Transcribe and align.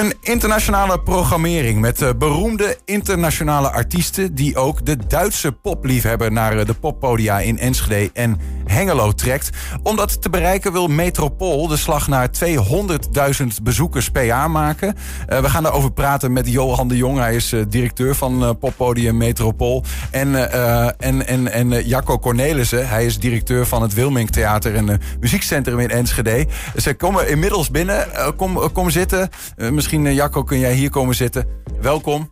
Een 0.00 0.14
internationale 0.20 1.00
programmering 1.00 1.80
met 1.80 2.00
uh, 2.00 2.08
beroemde 2.18 2.78
internationale 2.84 3.70
artiesten... 3.70 4.34
die 4.34 4.56
ook 4.56 4.86
de 4.86 4.96
Duitse 5.06 5.52
popliefhebber 5.52 6.32
naar 6.32 6.56
uh, 6.56 6.64
de 6.64 6.74
poppodia 6.74 7.40
in 7.40 7.58
Enschede 7.58 8.10
en 8.12 8.40
Hengelo 8.70 9.12
trekt. 9.12 9.50
Om 9.82 9.96
dat 9.96 10.22
te 10.22 10.30
bereiken 10.30 10.72
wil 10.72 10.86
Metropool 10.86 11.68
de 11.68 11.76
slag 11.76 12.08
naar 12.08 12.28
200.000 12.44 13.46
bezoekers 13.62 14.10
per 14.10 14.24
jaar 14.24 14.50
maken. 14.50 14.94
Uh, 15.28 15.38
we 15.38 15.50
gaan 15.50 15.62
daarover 15.62 15.92
praten 15.92 16.32
met 16.32 16.48
Johan 16.48 16.88
de 16.88 16.96
Jong. 16.96 17.18
Hij 17.18 17.34
is 17.34 17.54
directeur 17.68 18.14
van 18.14 18.58
poppodium 18.58 19.16
Metropool. 19.16 19.84
En, 20.10 20.50
en, 20.98 21.26
en, 21.26 21.52
en 21.52 21.86
Jacco 21.86 22.18
Cornelissen, 22.18 22.88
hij 22.88 23.04
is 23.04 23.18
directeur 23.18 23.66
van 23.66 23.82
het 23.82 23.94
Wilming 23.94 24.30
Theater... 24.30 24.74
en 24.74 25.00
muziekcentrum 25.20 25.78
in 25.78 25.90
Enschede. 25.90 26.46
Ze 26.76 26.94
komen 26.94 27.28
inmiddels 27.28 27.70
binnen. 27.70 28.06
kom, 28.36 28.72
kom 28.72 28.90
zitten 28.90 29.28
misschien, 29.56 30.14
Jacco, 30.14 30.42
kun 30.42 30.58
jij 30.58 30.72
hier 30.72 30.90
komen 30.90 31.14
zitten. 31.14 31.46
Welkom. 31.80 32.30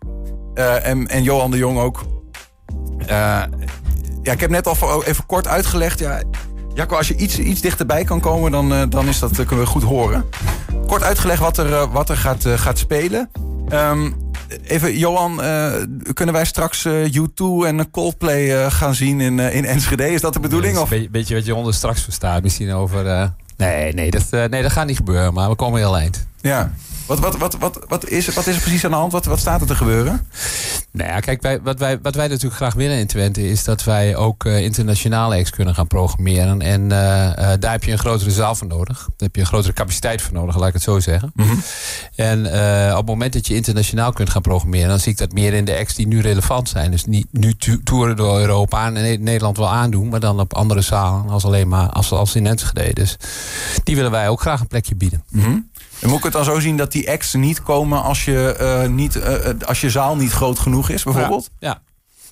En, 0.55 1.09
en 1.09 1.23
Johan 1.23 1.51
de 1.51 1.57
Jong 1.57 1.79
ook. 1.79 2.05
Ja, 4.29 4.35
ik 4.35 4.41
heb 4.41 4.51
net 4.51 4.67
al 4.67 5.05
even 5.05 5.27
kort 5.27 5.47
uitgelegd. 5.47 5.99
Ja, 5.99 6.23
Jacco, 6.75 6.97
als 6.97 7.09
je 7.09 7.17
iets, 7.17 7.39
iets 7.39 7.61
dichterbij 7.61 8.05
kan 8.05 8.21
komen, 8.21 8.51
dan, 8.51 8.91
dan 8.91 9.09
is 9.09 9.19
dat, 9.19 9.31
kunnen 9.33 9.59
we 9.59 9.67
goed 9.67 9.83
horen. 9.83 10.25
Kort 10.87 11.03
uitgelegd 11.03 11.41
wat 11.41 11.59
er, 11.59 11.91
wat 11.91 12.09
er 12.09 12.17
gaat, 12.17 12.45
gaat 12.47 12.79
spelen. 12.79 13.31
Um, 13.73 14.15
even, 14.63 14.99
Johan, 14.99 15.41
kunnen 16.13 16.35
wij 16.35 16.45
straks 16.45 16.89
U2 16.89 17.67
en 17.67 17.91
Coldplay 17.91 18.71
gaan 18.71 18.95
zien 18.95 19.21
in, 19.21 19.39
in 19.39 19.65
Enschede? 19.65 20.11
Is 20.11 20.21
dat 20.21 20.33
de 20.33 20.41
bedoeling? 20.41 20.77
Een 20.77 20.89
beetje, 20.89 21.11
beetje 21.11 21.35
wat 21.35 21.47
je 21.47 21.55
onder 21.55 21.75
straks 21.75 22.03
verstaat. 22.03 22.43
Misschien 22.43 22.73
over... 22.73 23.33
Nee, 23.57 23.93
nee 23.93 24.11
dat, 24.11 24.51
nee, 24.51 24.63
dat 24.63 24.73
gaat 24.73 24.87
niet 24.87 24.97
gebeuren, 24.97 25.35
maar 25.35 25.49
we 25.49 25.55
komen 25.55 25.81
heel 25.81 25.97
eind. 25.97 26.27
Ja. 26.41 26.73
Wat, 27.07 27.19
wat, 27.19 27.37
wat, 27.37 27.57
wat, 27.59 27.85
wat, 27.89 28.09
is, 28.09 28.35
wat 28.35 28.47
is 28.47 28.55
er 28.55 28.61
precies 28.61 28.85
aan 28.85 28.91
de 28.91 28.97
hand? 28.97 29.13
Wat, 29.13 29.25
wat 29.25 29.39
staat 29.39 29.61
er 29.61 29.67
te 29.67 29.75
gebeuren? 29.75 30.27
Nou 30.93 31.11
ja, 31.11 31.21
kijk, 31.21 31.43
wij, 31.43 31.61
wat, 31.63 31.79
wij, 31.79 32.01
wat 32.01 32.15
wij 32.15 32.29
natuurlijk 32.29 32.55
graag 32.55 32.75
willen 32.75 32.99
in 32.99 33.07
Twente 33.07 33.51
is 33.51 33.65
dat 33.65 33.85
wij 33.85 34.17
ook 34.17 34.45
uh, 34.45 34.61
internationale 34.61 35.37
acts 35.37 35.51
kunnen 35.51 35.75
gaan 35.75 35.87
programmeren. 35.87 36.61
En 36.61 36.81
uh, 36.81 36.89
uh, 36.89 37.33
daar 37.61 37.71
heb 37.71 37.85
je 37.85 37.93
een 37.93 37.99
grotere 37.99 38.31
zaal 38.31 38.55
voor 38.55 38.67
nodig. 38.67 38.99
Daar 38.99 39.15
heb 39.17 39.35
je 39.35 39.41
een 39.41 39.47
grotere 39.47 39.73
capaciteit 39.73 40.23
voor 40.23 40.33
nodig, 40.33 40.57
laat 40.57 40.69
ik 40.69 40.75
het 40.75 40.83
zo 40.83 41.01
zeggen. 41.01 41.33
Mm 41.35 41.47
-hmm. 41.47 41.63
En 42.15 42.47
op 42.91 42.97
het 42.97 43.07
moment 43.07 43.33
dat 43.33 43.47
je 43.47 43.55
internationaal 43.55 44.13
kunt 44.13 44.31
gaan 44.31 44.43
programmeren, 44.43 44.89
dan 44.89 44.99
zie 44.99 45.13
ik 45.13 45.19
dat 45.19 45.33
meer 45.33 45.55
in 45.55 45.65
de 45.65 45.79
acts 45.79 45.95
die 45.95 46.07
nu 46.07 46.21
relevant 46.21 46.69
zijn. 46.69 46.91
Dus 46.91 47.05
niet 47.05 47.27
nu 47.31 47.55
toeren 47.85 48.17
door 48.17 48.41
Europa 48.41 48.93
en 48.93 49.23
Nederland 49.23 49.57
wel 49.57 49.71
aandoen, 49.71 50.09
maar 50.09 50.21
dan 50.21 50.41
op 50.41 50.55
andere 50.55 50.81
zalen 50.81 51.29
als 51.29 51.45
alleen 51.45 51.69
maar 51.69 51.89
als, 51.89 52.13
als 52.13 52.35
in 52.35 52.47
Enschede. 52.47 52.93
Dus 52.93 53.17
die 53.85 53.97
willen 53.97 54.11
wij 54.11 54.29
ook 54.29 54.41
graag 54.41 54.61
een 54.61 54.67
plekje 54.67 54.95
bieden. 54.95 55.23
Mm 55.29 55.43
-hmm. 55.43 55.71
En 56.01 56.09
moet 56.09 56.19
ik 56.19 56.25
het 56.25 56.33
dan 56.33 56.45
zo 56.45 56.61
zien 56.61 56.77
dat 56.77 56.93
die 56.93 57.11
acts 57.11 57.35
niet 57.35 57.63
komen 57.63 58.03
als 58.03 58.25
je, 58.25 58.57
uh, 58.61 58.91
niet, 58.95 59.17
uh, 59.17 59.25
als 59.67 59.81
je 59.81 59.91
zaal 59.91 60.17
niet 60.17 60.33
groot 60.33 60.59
genoeg 60.59 60.89
is, 60.89 61.03
bijvoorbeeld? 61.03 61.51
Ja. 61.59 61.81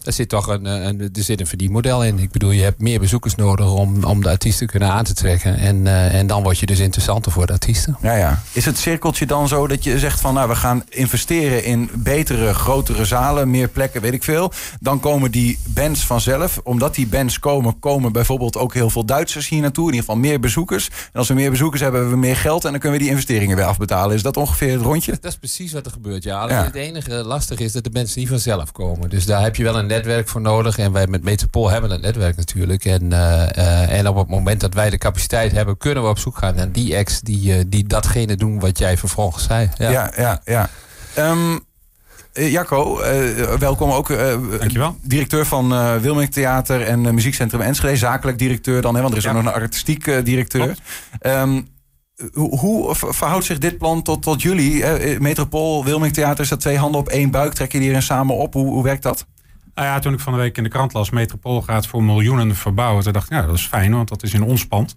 Er 0.06 0.12
zit 0.12 0.28
toch 0.28 0.46
een, 0.46 0.64
een, 0.64 1.00
er 1.00 1.22
zit 1.22 1.40
een 1.40 1.46
verdienmodel 1.46 2.04
in. 2.04 2.18
Ik 2.18 2.30
bedoel, 2.30 2.50
je 2.50 2.62
hebt 2.62 2.80
meer 2.80 3.00
bezoekers 3.00 3.34
nodig 3.34 3.70
om, 3.70 4.04
om 4.04 4.22
de 4.22 4.28
artiesten 4.28 4.66
kunnen 4.66 4.90
aan 4.90 5.04
te 5.04 5.14
trekken. 5.14 5.58
En, 5.58 5.76
uh, 5.76 6.14
en 6.14 6.26
dan 6.26 6.42
word 6.42 6.58
je 6.58 6.66
dus 6.66 6.78
interessanter 6.78 7.32
voor 7.32 7.46
de 7.46 7.52
artiesten. 7.52 7.96
Ja, 8.02 8.14
ja. 8.16 8.42
Is 8.52 8.64
het 8.64 8.78
cirkeltje 8.78 9.26
dan 9.26 9.48
zo 9.48 9.66
dat 9.66 9.84
je 9.84 9.98
zegt 9.98 10.20
van 10.20 10.34
nou, 10.34 10.48
we 10.48 10.54
gaan 10.54 10.82
investeren 10.88 11.64
in 11.64 11.90
betere, 11.94 12.54
grotere 12.54 13.04
zalen, 13.04 13.50
meer 13.50 13.68
plekken, 13.68 14.00
weet 14.00 14.12
ik 14.12 14.24
veel. 14.24 14.52
Dan 14.80 15.00
komen 15.00 15.30
die 15.30 15.58
bands 15.64 16.06
vanzelf. 16.06 16.60
Omdat 16.62 16.94
die 16.94 17.06
bands 17.06 17.38
komen, 17.38 17.78
komen 17.78 18.12
bijvoorbeeld 18.12 18.56
ook 18.56 18.74
heel 18.74 18.90
veel 18.90 19.04
Duitsers 19.04 19.48
hier 19.48 19.60
naartoe. 19.60 19.86
In 19.88 19.94
ieder 19.94 20.06
geval 20.06 20.20
meer 20.20 20.40
bezoekers. 20.40 20.88
En 20.88 21.18
als 21.18 21.28
we 21.28 21.34
meer 21.34 21.50
bezoekers 21.50 21.82
hebben, 21.82 22.00
hebben 22.00 22.20
we 22.20 22.26
meer 22.26 22.36
geld. 22.36 22.64
En 22.64 22.70
dan 22.70 22.80
kunnen 22.80 22.98
we 22.98 23.04
die 23.04 23.12
investeringen 23.12 23.56
weer 23.56 23.64
afbetalen. 23.64 24.16
Is 24.16 24.22
dat 24.22 24.36
ongeveer 24.36 24.72
het 24.72 24.82
rondje? 24.82 25.12
Dat 25.20 25.30
is 25.30 25.38
precies 25.38 25.72
wat 25.72 25.86
er 25.86 25.92
gebeurt, 25.92 26.22
ja. 26.22 26.64
Het 26.64 26.74
enige 26.74 27.14
lastig 27.14 27.58
is 27.58 27.72
dat 27.72 27.84
de 27.84 27.90
mensen 27.92 28.20
niet 28.20 28.28
vanzelf 28.28 28.72
komen. 28.72 29.10
Dus 29.10 29.26
daar 29.26 29.42
heb 29.42 29.56
je 29.56 29.62
wel 29.62 29.78
een 29.78 29.86
netwerk 29.96 30.28
voor 30.28 30.40
nodig. 30.40 30.78
En 30.78 30.92
wij 30.92 31.06
met 31.06 31.24
Metropool 31.24 31.70
hebben 31.70 31.90
het 31.90 32.00
netwerk 32.00 32.36
natuurlijk. 32.36 32.84
En, 32.84 33.02
uh, 33.02 33.18
uh, 33.56 33.98
en 33.98 34.08
op 34.08 34.16
het 34.16 34.28
moment 34.28 34.60
dat 34.60 34.74
wij 34.74 34.90
de 34.90 34.98
capaciteit 34.98 35.52
hebben, 35.52 35.76
kunnen 35.76 36.02
we 36.02 36.08
op 36.08 36.18
zoek 36.18 36.38
gaan 36.38 36.54
naar 36.54 36.72
die 36.72 36.94
ex 36.94 37.20
die, 37.20 37.56
uh, 37.56 37.64
die 37.66 37.86
datgene 37.86 38.36
doen 38.36 38.60
wat 38.60 38.78
jij 38.78 38.96
vervolgens 38.96 39.44
zei. 39.44 39.70
Ja, 39.78 39.90
ja, 39.90 40.12
ja. 40.16 40.40
ja. 40.44 40.70
Um, 41.30 41.64
Jacco, 42.32 43.00
welkom 43.58 43.90
ook. 43.90 44.08
Dankjewel. 44.58 44.96
Directeur 45.02 45.46
van 45.46 45.72
uh, 45.72 45.96
Wilming 45.96 46.32
Theater 46.32 46.82
en 46.82 47.14
Muziekcentrum 47.14 47.60
Enschede. 47.60 47.96
Zakelijk 47.96 48.38
directeur 48.38 48.82
dan, 48.82 48.94
hè, 48.94 49.00
want 49.00 49.12
er 49.12 49.18
is 49.18 49.24
ja. 49.24 49.30
ook 49.30 49.42
nog 49.42 49.54
een 49.54 49.60
artistiek 49.60 50.24
directeur. 50.24 50.76
Um, 51.20 51.68
hoe, 52.32 52.58
hoe 52.58 52.94
verhoudt 52.94 53.44
zich 53.44 53.58
dit 53.58 53.78
plan 53.78 54.02
tot, 54.02 54.22
tot 54.22 54.42
jullie? 54.42 54.84
Metropool, 55.20 55.84
Wilming 55.84 56.12
Theater, 56.12 56.40
is 56.40 56.48
dat 56.48 56.60
twee 56.60 56.78
handen 56.78 57.00
op 57.00 57.08
één 57.08 57.30
buik? 57.30 57.52
Trek 57.52 57.72
je 57.72 57.78
die 57.78 57.92
er 57.92 58.02
samen 58.02 58.36
op? 58.36 58.52
Hoe, 58.52 58.66
hoe 58.66 58.82
werkt 58.82 59.02
dat? 59.02 59.26
Nou 59.76 59.88
ja, 59.88 59.98
toen 59.98 60.12
ik 60.12 60.20
van 60.20 60.32
de 60.32 60.38
week 60.38 60.56
in 60.56 60.62
de 60.62 60.68
krant 60.68 60.92
las, 60.92 61.10
Metropool 61.10 61.62
gaat 61.62 61.86
voor 61.86 62.02
miljoenen 62.02 62.54
verbouwen. 62.54 63.04
Toen 63.04 63.12
dacht 63.12 63.26
ik, 63.26 63.32
ja, 63.32 63.46
dat 63.46 63.54
is 63.54 63.66
fijn, 63.66 63.94
want 63.94 64.08
dat 64.08 64.22
is 64.22 64.34
in 64.34 64.42
ons 64.42 64.66
pand. 64.66 64.96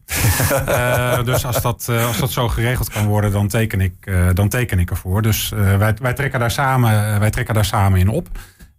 uh, 0.52 1.24
dus 1.24 1.46
als 1.46 1.62
dat, 1.62 1.88
uh, 1.90 2.08
als 2.08 2.18
dat 2.18 2.32
zo 2.32 2.48
geregeld 2.48 2.90
kan 2.90 3.06
worden, 3.06 3.32
dan 3.32 3.48
teken 3.48 3.82
ik, 3.82 3.94
uh, 4.06 4.30
dan 4.34 4.50
teken 4.50 4.80
ik 4.80 4.90
ervoor. 4.90 5.22
Dus 5.22 5.50
wij, 5.50 5.94
wij, 6.02 6.14
trekken 6.14 6.40
daar 6.40 6.52
samen, 6.52 7.20
wij 7.20 7.30
trekken 7.30 7.54
daar 7.54 7.66
samen 7.66 8.00
in 8.00 8.10
op. 8.10 8.28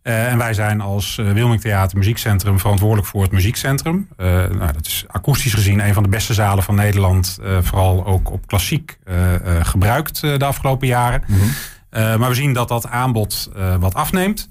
en 0.03 0.39
wij 0.39 0.55
zijn 0.55 0.81
als 0.81 1.17
Wilming 1.17 1.61
Theater 1.61 1.99
Muziekcentrum 1.99 2.59
verantwoordelijk 2.59 3.09
voor 3.09 3.23
het 3.23 3.33
muziekcentrum. 3.33 4.09
nou, 4.17 4.73
dat 4.73 4.87
is 4.87 5.05
akoestisch 5.07 5.55
gezien 5.55 5.87
een 5.87 5.95
van 5.95 6.03
de 6.03 6.09
beste 6.09 6.35
zalen 6.35 6.65
van 6.65 6.75
Nederland. 6.75 7.39
vooral 7.63 8.07
ook 8.07 8.31
op 8.31 8.47
klassiek 8.47 8.99
gebruikt 9.63 10.21
de 10.21 10.45
afgelopen 10.45 10.87
jaren. 10.87 11.23
Mm 11.27 11.39
-hmm. 11.39 12.19
maar 12.19 12.29
we 12.29 12.35
zien 12.35 12.53
dat 12.53 12.69
dat 12.69 12.87
aanbod 12.87 13.51
wat 13.79 13.95
afneemt. 13.95 14.49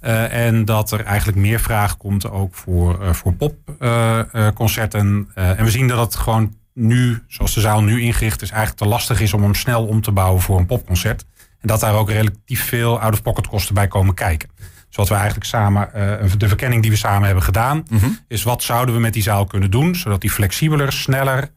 Uh, 0.00 0.46
en 0.46 0.64
dat 0.64 0.90
er 0.90 1.04
eigenlijk 1.04 1.38
meer 1.38 1.60
vraag 1.60 1.96
komt 1.96 2.30
ook 2.30 2.54
voor, 2.54 3.02
uh, 3.02 3.12
voor 3.12 3.32
popconcerten. 3.32 5.28
Uh, 5.34 5.58
en 5.58 5.64
we 5.64 5.70
zien 5.70 5.88
dat 5.88 5.98
het 5.98 6.16
gewoon 6.16 6.56
nu, 6.74 7.22
zoals 7.26 7.54
de 7.54 7.60
zaal 7.60 7.82
nu 7.82 8.00
ingericht 8.00 8.42
is, 8.42 8.50
eigenlijk 8.50 8.80
te 8.80 8.88
lastig 8.88 9.20
is 9.20 9.32
om 9.32 9.42
hem 9.42 9.54
snel 9.54 9.86
om 9.86 10.00
te 10.00 10.12
bouwen 10.12 10.42
voor 10.42 10.58
een 10.58 10.66
popconcert. 10.66 11.24
En 11.60 11.68
dat 11.68 11.80
daar 11.80 11.94
ook 11.94 12.10
relatief 12.10 12.64
veel 12.64 13.00
out-of-pocket 13.00 13.46
kosten 13.46 13.74
bij 13.74 13.88
komen 13.88 14.14
kijken. 14.14 14.48
Dus 14.56 14.96
wat 14.96 15.08
we 15.08 15.14
eigenlijk 15.14 15.44
samen, 15.44 15.90
de 16.38 16.48
verkenning 16.48 16.82
die 16.82 16.90
we 16.90 16.96
samen 16.96 17.24
hebben 17.24 17.44
gedaan, 17.44 17.84
mm 17.90 17.98
-hmm. 17.98 18.18
is 18.28 18.42
wat 18.42 18.62
zouden 18.62 18.94
we 18.94 19.00
met 19.00 19.12
die 19.12 19.22
zaal 19.22 19.44
kunnen 19.44 19.70
doen, 19.70 19.94
zodat 19.94 20.20
die 20.20 20.30
flexibeler, 20.30 20.92
sneller 20.92 21.50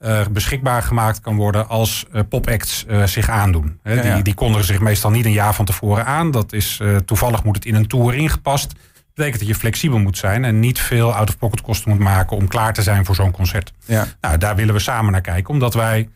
uh, 0.00 0.26
beschikbaar 0.30 0.82
gemaakt 0.82 1.20
kan 1.20 1.36
worden 1.36 1.68
als 1.68 2.06
uh, 2.12 2.20
popacts 2.28 2.84
uh, 2.88 3.04
zich 3.04 3.28
aandoen. 3.28 3.78
He, 3.82 3.94
ja, 3.94 4.04
ja. 4.04 4.14
Die, 4.14 4.22
die 4.22 4.34
kondigen 4.34 4.66
zich 4.66 4.80
meestal 4.80 5.10
niet 5.10 5.24
een 5.24 5.32
jaar 5.32 5.54
van 5.54 5.64
tevoren 5.64 6.06
aan. 6.06 6.30
Dat 6.30 6.52
is 6.52 6.80
toevallig 7.04 7.44
moet 7.44 7.56
het 7.56 7.64
in 7.64 7.74
een 7.74 7.86
tour 7.86 8.14
ingepast. 8.14 8.68
Dat 8.68 9.26
betekent 9.26 9.38
dat 9.38 9.48
je 9.48 9.54
flexibel 9.54 9.98
moet 9.98 10.18
zijn 10.18 10.44
en 10.44 10.60
niet 10.60 10.80
veel 10.80 11.14
out-of-pocket 11.14 11.60
kosten 11.60 11.90
moet 11.90 11.98
maken 11.98 12.36
om 12.36 12.48
klaar 12.48 12.72
te 12.72 12.82
zijn 12.82 13.04
voor 13.04 13.14
zo'n 13.14 13.30
concert. 13.30 13.72
Ja. 13.84 14.06
Nou, 14.20 14.38
daar 14.38 14.56
willen 14.56 14.74
we 14.74 14.80
samen 14.80 15.12
naar 15.12 15.20
kijken, 15.20 15.54
omdat 15.54 15.74
wij 15.74 16.08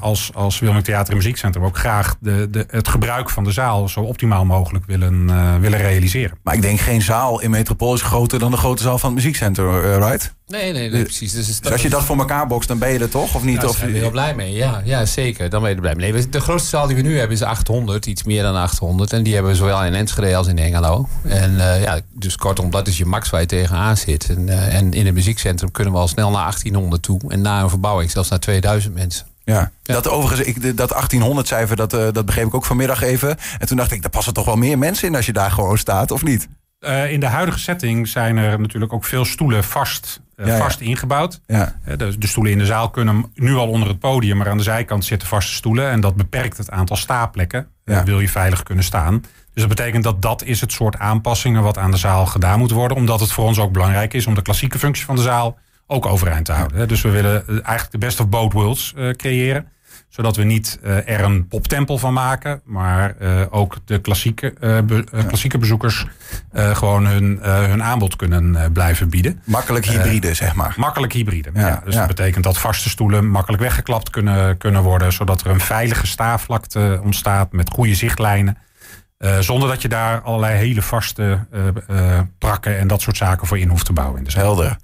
als, 0.00 0.30
als 0.34 0.58
Wilming 0.58 0.84
Theater 0.84 1.10
en 1.10 1.16
Muziekcentrum 1.16 1.64
ook 1.64 1.78
graag 1.78 2.16
de, 2.20 2.48
de, 2.50 2.66
het 2.70 2.88
gebruik 2.88 3.30
van 3.30 3.44
de 3.44 3.52
zaal 3.52 3.88
zo 3.88 4.00
optimaal 4.00 4.44
mogelijk 4.44 4.86
willen, 4.86 5.60
willen 5.60 5.78
realiseren. 5.78 6.38
Maar 6.42 6.54
ik 6.54 6.62
denk 6.62 6.80
geen 6.80 7.02
zaal 7.02 7.40
in 7.40 7.50
Metropool 7.50 7.94
is 7.94 8.02
groter 8.02 8.38
dan 8.38 8.50
de 8.50 8.56
grote 8.56 8.82
zaal 8.82 8.98
van 8.98 9.08
het 9.08 9.18
Muziekcentrum, 9.18 9.80
right? 9.80 10.36
Nee, 10.48 10.72
nee, 10.72 10.90
nee 10.90 11.02
precies. 11.02 11.32
Dus, 11.32 11.60
dus 11.60 11.72
als 11.72 11.82
je 11.82 11.88
dat 11.88 12.04
voor 12.04 12.18
elkaar 12.18 12.46
bokst, 12.46 12.68
dan 12.68 12.78
ben 12.78 12.92
je 12.92 12.98
er 12.98 13.08
toch? 13.08 13.34
Of 13.34 13.44
niet? 13.44 13.54
Ja, 13.54 13.60
daar 13.60 13.70
zijn 13.74 13.92
we 13.92 13.98
heel 13.98 14.10
blij 14.10 14.34
mee. 14.34 14.52
Ja, 14.52 14.82
ja, 14.84 15.04
zeker. 15.04 15.50
Dan 15.50 15.60
ben 15.60 15.68
je 15.68 15.74
er 15.74 15.80
blij 15.80 15.94
mee. 15.94 16.12
Nee, 16.12 16.28
de 16.28 16.40
grootste 16.40 16.68
zaal 16.68 16.86
die 16.86 16.96
we 16.96 17.02
nu 17.02 17.18
hebben 17.18 17.36
is 17.36 17.42
800. 17.42 18.06
Iets 18.06 18.22
meer 18.22 18.42
dan 18.42 18.56
800. 18.56 19.12
En 19.12 19.22
die 19.22 19.34
hebben 19.34 19.52
we 19.52 19.58
zowel 19.58 19.84
in 19.84 19.94
Enschede 19.94 20.36
als 20.36 20.46
in 20.46 20.58
Hengelo. 20.58 21.08
En 21.22 21.54
uh, 21.54 21.82
ja, 21.82 22.00
dus 22.12 22.36
kortom, 22.36 22.70
dat 22.70 22.88
is 22.88 22.98
je 22.98 23.06
max 23.06 23.30
waar 23.30 23.40
je 23.40 23.46
tegenaan 23.46 23.96
zit. 23.96 24.28
En, 24.28 24.46
uh, 24.46 24.74
en 24.74 24.92
in 24.92 25.06
het 25.06 25.14
muziekcentrum 25.14 25.70
kunnen 25.70 25.92
we 25.92 25.98
al 25.98 26.08
snel 26.08 26.30
naar 26.30 26.42
1800 26.42 27.02
toe. 27.02 27.20
En 27.28 27.40
na 27.40 27.62
een 27.62 27.68
verbouwing 27.68 28.10
zelfs 28.10 28.28
naar 28.28 28.40
2000 28.40 28.94
mensen. 28.94 29.26
Ja. 29.52 29.70
ja. 29.82 29.94
Dat 29.94 30.08
overigens, 30.08 30.48
ik, 30.48 30.76
dat 30.76 30.88
1800 30.88 31.46
cijfer, 31.46 31.76
dat, 31.76 31.94
uh, 31.94 32.06
dat 32.12 32.26
begreep 32.26 32.46
ik 32.46 32.54
ook 32.54 32.64
vanmiddag 32.64 33.02
even. 33.02 33.36
En 33.58 33.66
toen 33.66 33.76
dacht 33.76 33.92
ik, 33.92 34.02
daar 34.02 34.10
passen 34.10 34.32
toch 34.32 34.44
wel 34.44 34.56
meer 34.56 34.78
mensen 34.78 35.08
in 35.08 35.14
als 35.14 35.26
je 35.26 35.32
daar 35.32 35.50
gewoon 35.50 35.78
staat, 35.78 36.10
of 36.10 36.22
niet? 36.22 36.48
Uh, 36.80 37.12
in 37.12 37.20
de 37.20 37.26
huidige 37.26 37.58
setting 37.58 38.08
zijn 38.08 38.36
er 38.36 38.60
natuurlijk 38.60 38.92
ook 38.92 39.04
veel 39.04 39.24
stoelen 39.24 39.64
vast, 39.64 40.20
uh, 40.36 40.46
ja, 40.46 40.56
vast 40.56 40.80
ja. 40.80 40.86
ingebouwd. 40.86 41.40
Ja. 41.46 41.74
De, 41.96 42.18
de, 42.18 42.26
stoelen 42.26 42.52
in 42.52 42.58
de 42.58 42.66
zaal 42.66 42.90
kunnen 42.90 43.32
nu 43.34 43.54
al 43.54 43.68
onder 43.68 43.88
het 43.88 43.98
podium, 43.98 44.36
maar 44.36 44.48
aan 44.48 44.56
de 44.56 44.62
zijkant 44.62 45.04
zitten 45.04 45.28
vaste 45.28 45.52
stoelen. 45.52 45.90
En 45.90 46.00
dat 46.00 46.16
beperkt 46.16 46.56
het 46.56 46.70
aantal 46.70 46.96
staapplekken. 46.96 47.68
wil 47.84 48.20
je 48.20 48.28
veilig 48.28 48.62
kunnen 48.62 48.84
staan. 48.84 49.20
Dus 49.52 49.66
dat 49.66 49.76
betekent 49.76 50.04
dat 50.04 50.22
dat 50.22 50.42
is 50.42 50.60
het 50.60 50.72
soort 50.72 50.98
aanpassingen 50.98 51.62
wat 51.62 51.78
aan 51.78 51.90
de 51.90 51.96
zaal 51.96 52.26
gedaan 52.26 52.58
moet 52.58 52.70
worden. 52.70 52.96
Omdat 52.96 53.20
het 53.20 53.32
voor 53.32 53.44
ons 53.44 53.58
ook 53.58 53.72
belangrijk 53.72 54.14
is 54.14 54.26
om 54.26 54.34
de 54.34 54.42
klassieke 54.42 54.78
functie 54.78 55.04
van 55.04 55.16
de 55.16 55.22
zaal 55.22 55.58
ook 55.90 56.06
overeind 56.06 56.44
te 56.44 56.52
houden. 56.52 56.88
Dus 56.88 57.02
we 57.02 57.10
willen 57.10 57.46
eigenlijk 57.46 57.90
de 57.90 57.98
best 57.98 58.20
of 58.20 58.28
both 58.28 58.52
worlds 58.52 58.94
creëren 59.12 59.68
Zodat 60.08 60.36
we 60.36 60.44
niet 60.44 60.78
er 60.82 61.20
een 61.20 61.48
poptempel 61.48 61.98
van 61.98 62.12
maken. 62.12 62.60
Maar 62.64 63.14
ook 63.50 63.76
de 63.84 64.00
klassieke, 64.00 64.54
klassieke 65.26 65.58
bezoekers 65.58 66.06
gewoon 66.52 67.06
hun, 67.06 67.38
hun 67.42 67.82
aanbod 67.82 68.16
kunnen 68.16 68.72
blijven 68.72 69.10
bieden. 69.10 69.40
Makkelijk 69.44 69.84
hybride, 69.84 70.34
zeg 70.34 70.54
maar. 70.54 70.74
Makkelijk 70.76 71.12
hybride. 71.12 71.50
Ja, 71.54 71.82
dus 71.84 71.94
dat 71.94 72.06
betekent 72.06 72.44
dat 72.44 72.58
vaste 72.58 72.88
stoelen 72.88 73.30
makkelijk 73.30 73.62
weggeklapt 73.62 74.10
kunnen, 74.10 74.58
kunnen 74.58 74.82
worden. 74.82 75.12
Zodat 75.12 75.40
er 75.40 75.50
een 75.50 75.60
veilige 75.60 76.06
staafvlakte 76.06 77.00
ontstaat 77.02 77.52
met 77.52 77.70
goede 77.70 77.94
zichtlijnen. 77.94 78.56
Uh, 79.18 79.38
zonder 79.38 79.68
dat 79.68 79.82
je 79.82 79.88
daar 79.88 80.22
allerlei 80.22 80.56
hele 80.56 80.82
vaste 80.82 81.46
uh, 81.52 81.64
uh, 81.90 82.20
prakken 82.38 82.78
en 82.78 82.88
dat 82.88 83.00
soort 83.00 83.16
zaken 83.16 83.46
voor 83.46 83.58
in 83.58 83.68
hoeft 83.68 83.86
te 83.86 83.92
bouwen. 83.92 84.24
De 84.24 84.30
Helder. 84.32 84.76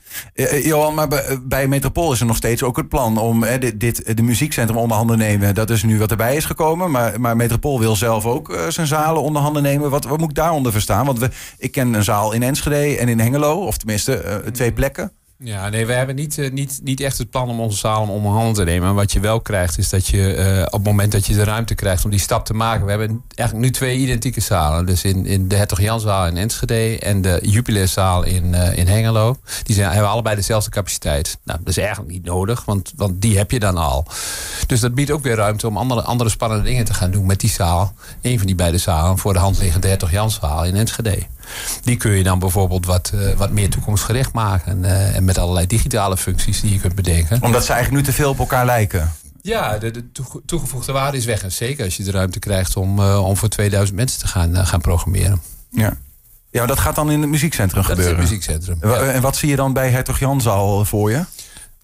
Johan, 0.63 0.95
maar 0.95 1.09
bij, 1.43 1.69
Metropool 1.69 2.13
is 2.13 2.21
er 2.21 2.27
nog 2.27 2.37
steeds 2.37 2.63
ook 2.63 2.77
het 2.77 2.89
plan 2.89 3.19
om 3.19 3.45
dit, 3.59 3.81
dit, 3.81 4.17
de 4.17 4.23
muziekcentrum 4.23 4.79
onder 4.79 4.97
handen 4.97 5.19
nemen. 5.19 5.55
Dat 5.55 5.71
is 5.71 5.83
nu 5.83 5.99
wat 5.99 6.11
erbij 6.11 6.37
is 6.37 6.45
gekomen. 6.45 6.91
Maar, 6.91 7.21
maar 7.21 7.37
Metropool 7.37 7.79
wil 7.79 7.97
zelf 7.97 8.27
ook 8.27 8.59
zijn 8.69 8.87
zalen 8.87 9.23
onder 9.23 9.43
handen 9.43 9.63
nemen. 9.63 9.91
Wat, 9.91 10.05
wat 10.05 10.19
moet 10.19 10.31
ik 10.31 10.37
daaronder 10.37 10.73
verstaan? 10.73 11.07
Want 11.07 11.19
we, 11.19 11.31
ik 11.59 11.73
ken 11.73 11.95
een 11.95 12.05
zaal 12.05 12.33
in 12.33 12.43
Enschede 12.43 12.99
en 12.99 13.09
in 13.09 13.21
Hengelo, 13.21 13.67
of 13.67 13.77
tenminste 13.77 14.43
twee 14.53 14.73
plekken. 14.73 15.13
Ja, 15.39 15.69
nee, 15.69 15.87
we 15.87 15.93
hebben 15.93 16.15
niet, 16.15 16.39
uh, 16.39 16.51
niet, 16.51 16.81
niet 16.83 17.01
echt 17.01 17.19
het 17.19 17.31
plan 17.31 17.49
om 17.49 17.61
onze 17.61 17.79
zaal 17.79 18.09
om 18.09 18.27
handen 18.27 18.55
te 18.55 18.65
nemen. 18.65 18.95
wat 18.95 19.13
je 19.13 19.21
wel 19.21 19.41
krijgt, 19.41 19.79
is 19.79 19.89
dat 19.89 20.07
je 20.07 20.37
uh, 20.37 20.63
op 20.63 20.73
het 20.73 20.83
moment 20.83 21.13
dat 21.13 21.27
je 21.27 21.35
de 21.35 21.45
ruimte 21.45 21.75
krijgt 21.75 22.05
om 22.05 22.11
die 22.11 22.21
stap 22.21 22.45
te 22.45 22.55
maken. 22.55 22.85
We 22.85 22.91
hebben 22.91 23.23
eigenlijk 23.35 23.69
nu 23.69 23.73
twee 23.73 23.99
identieke 23.99 24.41
zalen. 24.41 24.87
Dus 24.87 25.05
in, 25.05 25.27
in 25.27 25.49
de 25.49 25.57
Hertog 25.57 25.81
Janszaal 25.81 26.27
in 26.27 26.37
Enschede 26.37 26.99
en 26.99 27.23
de 27.23 27.39
Jupilerzaal 27.43 28.23
in, 28.23 28.53
uh, 28.53 28.79
in 28.79 28.87
Hengelo. 28.87 29.37
Die 29.63 29.75
zijn, 29.75 29.91
hebben 29.91 30.11
allebei 30.11 30.37
dezelfde 30.37 30.71
capaciteit. 30.71 31.39
Nou, 31.45 31.59
dat 31.59 31.69
is 31.69 31.77
eigenlijk 31.77 32.11
niet 32.11 32.25
nodig, 32.25 32.65
want, 32.65 32.93
want 32.97 33.23
die 33.23 33.37
heb 33.37 33.51
je 33.51 33.59
dan 33.59 33.77
al. 33.77 34.07
Dus 34.67 34.81
dat 34.81 34.95
biedt 34.95 35.11
ook 35.11 35.23
weer 35.23 35.37
ruimte 35.37 35.67
om 35.67 35.77
andere, 35.77 36.03
andere 36.03 36.31
spannende 36.31 36.65
dingen 36.65 36.85
te 36.85 36.95
gaan 36.95 37.11
doen 37.11 37.27
met 37.27 37.41
die 37.41 37.51
zaal. 37.51 37.93
Een 38.23 38.39
van 38.39 38.47
die 38.47 38.57
beide 38.57 38.79
zalen 38.79 39.19
voor 39.19 39.33
de 39.33 39.39
hand 39.39 39.59
liggende 39.59 39.89
Hertog 39.89 40.11
Janszaal 40.11 40.65
in 40.65 40.77
Enschede. 40.77 41.19
Die 41.83 41.97
kun 41.97 42.11
je 42.11 42.23
dan 42.23 42.39
bijvoorbeeld 42.39 42.87
wat, 42.87 43.13
uh, 43.15 43.33
wat 43.37 43.51
meer 43.51 43.71
toekomstgericht 43.71 44.33
maken. 44.33 44.79
Uh, 44.79 45.17
en 45.17 45.25
met 45.25 45.39
allerlei 45.39 45.67
digitale 45.67 46.17
functies 46.17 46.61
die 46.61 46.73
je 46.73 46.81
kunt 46.81 46.95
bedenken. 46.95 47.43
Omdat 47.43 47.65
ze 47.65 47.73
eigenlijk 47.73 48.05
nu 48.05 48.13
te 48.13 48.17
veel 48.17 48.31
op 48.31 48.39
elkaar 48.39 48.65
lijken. 48.65 49.13
Ja, 49.43 49.79
de, 49.79 49.91
de 49.91 50.05
toegevoegde 50.47 50.93
waarde 50.93 51.17
is 51.17 51.25
weg. 51.25 51.43
En 51.43 51.53
zeker 51.53 51.85
als 51.85 51.97
je 51.97 52.03
de 52.03 52.11
ruimte 52.11 52.39
krijgt 52.39 52.77
om, 52.77 52.99
uh, 52.99 53.27
om 53.27 53.37
voor 53.37 53.49
2000 53.49 53.97
mensen 53.97 54.21
te 54.21 54.27
gaan, 54.27 54.67
gaan 54.67 54.81
programmeren. 54.81 55.43
Ja. 55.71 55.97
Ja, 56.51 56.61
maar 56.61 56.69
dat 56.69 56.79
gaat 56.79 56.95
dan 56.95 57.11
in 57.11 57.21
het 57.21 57.31
muziekcentrum 57.31 57.83
dat 57.83 57.91
gebeuren. 57.91 58.23
Is 58.23 58.31
het 58.31 58.31
muziekcentrum. 58.31 58.93
En 58.93 59.23
wat 59.23 59.37
zie 59.37 59.49
je 59.49 59.57
dan 59.57 59.73
bij 59.73 59.91
Hertog 59.91 60.19
Janzaal 60.19 60.85
voor 60.85 61.11
je? 61.11 61.25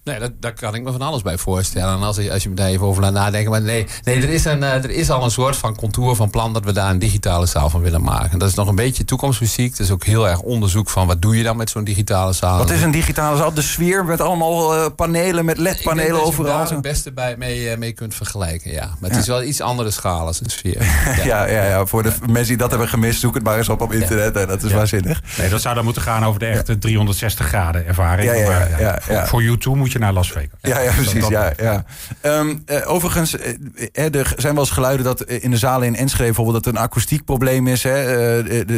Nee, 0.03 0.19
dat, 0.19 0.31
daar 0.39 0.53
kan 0.53 0.75
ik 0.75 0.83
me 0.83 0.91
van 0.91 1.01
alles 1.01 1.21
bij 1.21 1.37
voorstellen. 1.37 1.95
En 1.95 2.03
als, 2.03 2.15
je, 2.17 2.31
als 2.31 2.43
je 2.43 2.49
me 2.49 2.55
daar 2.55 2.67
even 2.67 2.85
over 2.85 3.01
laat 3.01 3.13
nadenken. 3.13 3.51
Maar 3.51 3.61
nee, 3.61 3.87
nee 4.03 4.21
er, 4.21 4.29
is 4.29 4.45
een, 4.45 4.63
er 4.63 4.89
is 4.89 5.09
al 5.09 5.23
een 5.23 5.31
soort 5.31 5.55
van 5.55 5.75
contour 5.75 6.15
van 6.15 6.29
plan 6.29 6.53
dat 6.53 6.65
we 6.65 6.71
daar 6.71 6.89
een 6.89 6.99
digitale 6.99 7.45
zaal 7.45 7.69
van 7.69 7.81
willen 7.81 8.01
maken. 8.01 8.39
Dat 8.39 8.49
is 8.49 8.55
nog 8.55 8.67
een 8.67 8.75
beetje 8.75 9.05
toekomstmuziek. 9.05 9.71
Dat 9.71 9.79
is 9.79 9.91
ook 9.91 10.03
heel 10.03 10.29
erg 10.29 10.39
onderzoek 10.39 10.89
van 10.89 11.07
wat 11.07 11.21
doe 11.21 11.37
je 11.37 11.43
dan 11.43 11.57
met 11.57 11.69
zo'n 11.69 11.83
digitale 11.83 12.33
zaal. 12.33 12.57
Wat 12.57 12.69
is 12.69 12.81
een 12.81 12.91
digitale 12.91 13.37
zaal? 13.37 13.53
De 13.53 13.61
sfeer 13.61 14.05
met 14.05 14.21
allemaal 14.21 14.75
uh, 14.75 14.85
panelen, 14.95 15.45
met 15.45 15.57
LED-panelen 15.57 16.23
overal. 16.23 16.57
Daar 16.57 16.69
het 16.69 16.81
beste 16.81 17.11
bij 17.11 17.35
mee, 17.37 17.77
mee 17.77 17.91
kunt 17.91 18.15
vergelijken, 18.15 18.71
ja. 18.71 18.95
Maar 18.99 19.09
het 19.09 19.19
is 19.19 19.27
wel 19.27 19.43
iets 19.43 19.61
andere 19.61 19.91
schaal 19.91 20.25
als 20.25 20.41
een 20.41 20.49
sfeer. 20.49 20.81
ja. 20.83 21.23
ja, 21.23 21.45
ja, 21.45 21.63
ja, 21.63 21.85
voor 21.85 22.03
de 22.03 22.13
mensen 22.27 22.47
die 22.47 22.57
dat 22.57 22.69
hebben 22.69 22.87
gemist, 22.87 23.19
zoek 23.19 23.33
het 23.33 23.43
maar 23.43 23.57
eens 23.57 23.69
op 23.69 23.81
op 23.81 23.93
internet. 23.93 24.35
En 24.35 24.47
dat 24.47 24.63
is 24.63 24.71
waanzinnig. 24.71 25.21
Nee, 25.37 25.49
dat 25.49 25.61
zou 25.61 25.75
dan 25.75 25.83
moeten 25.83 26.01
gaan 26.01 26.25
over 26.25 26.39
de 26.39 26.45
echte 26.45 26.77
360 26.77 27.47
graden 27.47 27.87
ervaring. 27.87 28.31
Ja, 28.31 28.35
ja, 28.35 28.67
ja, 28.79 28.99
Voor, 29.01 29.27
voor 29.27 29.43
YouTube 29.43 29.77
moet 29.77 29.90
je 29.91 29.99
naar 29.99 30.13
Las 30.13 30.31
Vegas. 30.31 30.59
Ja, 30.61 30.79
ja 30.79 30.91
precies. 30.91 31.27
Ja, 31.27 31.53
ja. 31.57 31.85
Um, 32.21 32.63
uh, 32.65 32.91
overigens, 32.91 33.35
uh, 33.35 34.15
er 34.15 34.33
zijn 34.37 34.53
wel 34.53 34.63
eens 34.63 34.73
geluiden 34.73 35.05
dat 35.05 35.21
in 35.23 35.51
de 35.51 35.57
zalen 35.57 35.87
in 35.87 35.95
Enschede 35.95 36.23
bijvoorbeeld 36.23 36.63
dat 36.63 36.73
een 36.73 36.79
akoestiek 36.79 37.25
probleem 37.25 37.67
is. 37.67 37.83
Hè. 37.83 37.97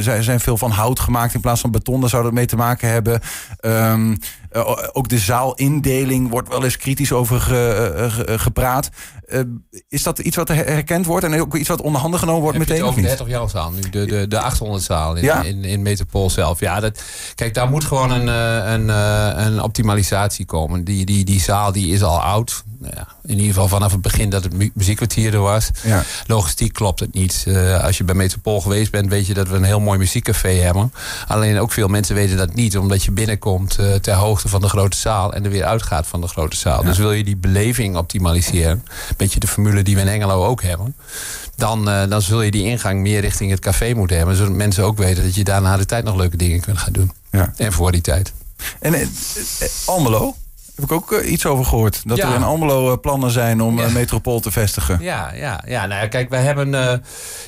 Er 0.05 0.23
zijn 0.23 0.39
veel 0.39 0.57
van 0.57 0.71
hout 0.71 0.99
gemaakt 0.99 1.33
in 1.33 1.41
plaats 1.41 1.61
van 1.61 1.71
beton. 1.71 1.99
Daar 1.99 2.09
zou 2.09 2.23
dat 2.23 2.33
mee 2.33 2.45
te 2.45 2.55
maken 2.55 2.89
hebben. 2.89 3.21
Um, 3.61 4.17
ook 4.91 5.09
de 5.09 5.17
zaalindeling 5.17 6.29
wordt 6.29 6.49
wel 6.49 6.63
eens 6.63 6.77
kritisch 6.77 7.11
over 7.11 7.41
ge, 7.41 8.07
ge, 8.09 8.39
gepraat. 8.39 8.89
Uh, 9.27 9.39
is 9.87 10.03
dat 10.03 10.19
iets 10.19 10.35
wat 10.35 10.47
herkend 10.47 11.05
wordt 11.05 11.25
en 11.25 11.41
ook 11.41 11.55
iets 11.55 11.69
wat 11.69 11.81
onderhanden 11.81 12.19
genomen 12.19 12.41
wordt 12.41 12.57
Heb 12.57 12.67
meteen? 12.67 12.83
Je 12.83 12.91
het 12.91 13.11
over 13.11 13.25
de 13.25 13.31
jouw 13.31 13.47
zaal 13.47 13.71
nu, 13.71 13.81
de, 13.89 14.05
de, 14.05 14.27
de 14.27 14.39
800 14.39 14.83
zaal 14.83 15.15
in, 15.15 15.23
ja? 15.23 15.43
in, 15.43 15.63
in 15.63 15.81
Metropool 15.81 16.29
zelf. 16.29 16.59
Ja, 16.59 16.79
dat, 16.79 17.03
kijk, 17.35 17.53
daar 17.53 17.69
moet 17.69 17.83
gewoon 17.83 18.11
een, 18.11 18.27
een, 18.27 18.89
een 19.45 19.61
optimalisatie 19.61 20.45
komen. 20.45 20.83
Die, 20.83 21.05
die, 21.05 21.25
die 21.25 21.41
zaal 21.41 21.71
die 21.71 21.93
is 21.93 22.03
al 22.03 22.21
oud. 22.21 22.63
Nou 22.83 22.95
ja, 22.95 23.07
in 23.21 23.35
ieder 23.35 23.53
geval 23.53 23.67
vanaf 23.67 23.91
het 23.91 24.01
begin 24.01 24.29
dat 24.29 24.43
het 24.43 24.53
mu 24.53 24.71
muziekkwartier 24.73 25.33
er 25.33 25.39
was. 25.39 25.69
Ja. 25.83 26.03
Logistiek 26.27 26.73
klopt 26.73 26.99
het 26.99 27.13
niet. 27.13 27.45
Uh, 27.47 27.83
als 27.83 27.97
je 27.97 28.03
bij 28.03 28.15
Metropool 28.15 28.61
geweest 28.61 28.91
bent, 28.91 29.09
weet 29.09 29.27
je 29.27 29.33
dat 29.33 29.47
we 29.47 29.55
een 29.55 29.63
heel 29.63 29.79
mooi 29.79 29.97
muziekcafé 29.97 30.49
hebben. 30.49 30.93
Alleen 31.27 31.59
ook 31.59 31.71
veel 31.71 31.87
mensen 31.87 32.15
weten 32.15 32.37
dat 32.37 32.53
niet, 32.53 32.77
omdat 32.77 33.03
je 33.03 33.11
binnenkomt 33.11 33.79
uh, 33.79 33.93
ter 33.93 34.13
hoogte 34.13 34.47
van 34.47 34.61
de 34.61 34.69
grote 34.69 34.97
zaal 34.97 35.33
en 35.33 35.43
er 35.43 35.49
weer 35.49 35.63
uitgaat 35.63 36.07
van 36.07 36.21
de 36.21 36.27
grote 36.27 36.57
zaal. 36.57 36.81
Ja. 36.81 36.87
Dus 36.87 36.97
wil 36.97 37.11
je 37.11 37.23
die 37.23 37.37
beleving 37.37 37.97
optimaliseren, 37.97 38.71
een 38.71 39.15
beetje 39.17 39.39
de 39.39 39.47
formule 39.47 39.83
die 39.83 39.95
we 39.95 40.01
in 40.01 40.07
Engelo 40.07 40.45
ook 40.45 40.61
hebben. 40.61 40.95
Dan, 41.55 41.89
uh, 41.89 42.07
dan 42.09 42.21
zul 42.21 42.41
je 42.41 42.51
die 42.51 42.63
ingang 42.63 43.01
meer 43.01 43.21
richting 43.21 43.51
het 43.51 43.59
café 43.59 43.93
moeten 43.93 44.17
hebben. 44.17 44.35
Zodat 44.35 44.53
mensen 44.53 44.83
ook 44.83 44.97
weten 44.97 45.23
dat 45.23 45.35
je 45.35 45.43
daar 45.43 45.61
na 45.61 45.77
de 45.77 45.85
tijd 45.85 46.03
nog 46.03 46.15
leuke 46.15 46.37
dingen 46.37 46.59
kunt 46.59 46.77
gaan 46.77 46.93
doen. 46.93 47.11
Ja. 47.31 47.53
En 47.57 47.73
voor 47.73 47.91
die 47.91 48.01
tijd. 48.01 48.33
En 48.79 49.11
Almelo, 49.85 50.35
heb 50.75 50.85
ik 50.85 50.91
ook 50.91 51.11
uh, 51.11 51.31
iets 51.31 51.45
over 51.45 51.65
gehoord. 51.65 52.01
Dat 52.05 52.17
ja. 52.17 52.29
er 52.29 52.35
in 52.35 52.43
Almelo 52.43 52.91
uh, 52.91 52.97
plannen 53.01 53.31
zijn 53.31 53.61
om 53.61 53.77
ja. 53.77 53.85
uh, 53.85 53.93
Metropool 53.93 54.39
te 54.39 54.51
vestigen. 54.51 54.97
Ja, 55.01 55.31
ja, 55.33 55.63
ja. 55.67 55.85
Nou 55.85 56.01
ja, 56.01 56.07
kijk, 56.07 56.29
wij 56.29 56.41
hebben 56.41 57.01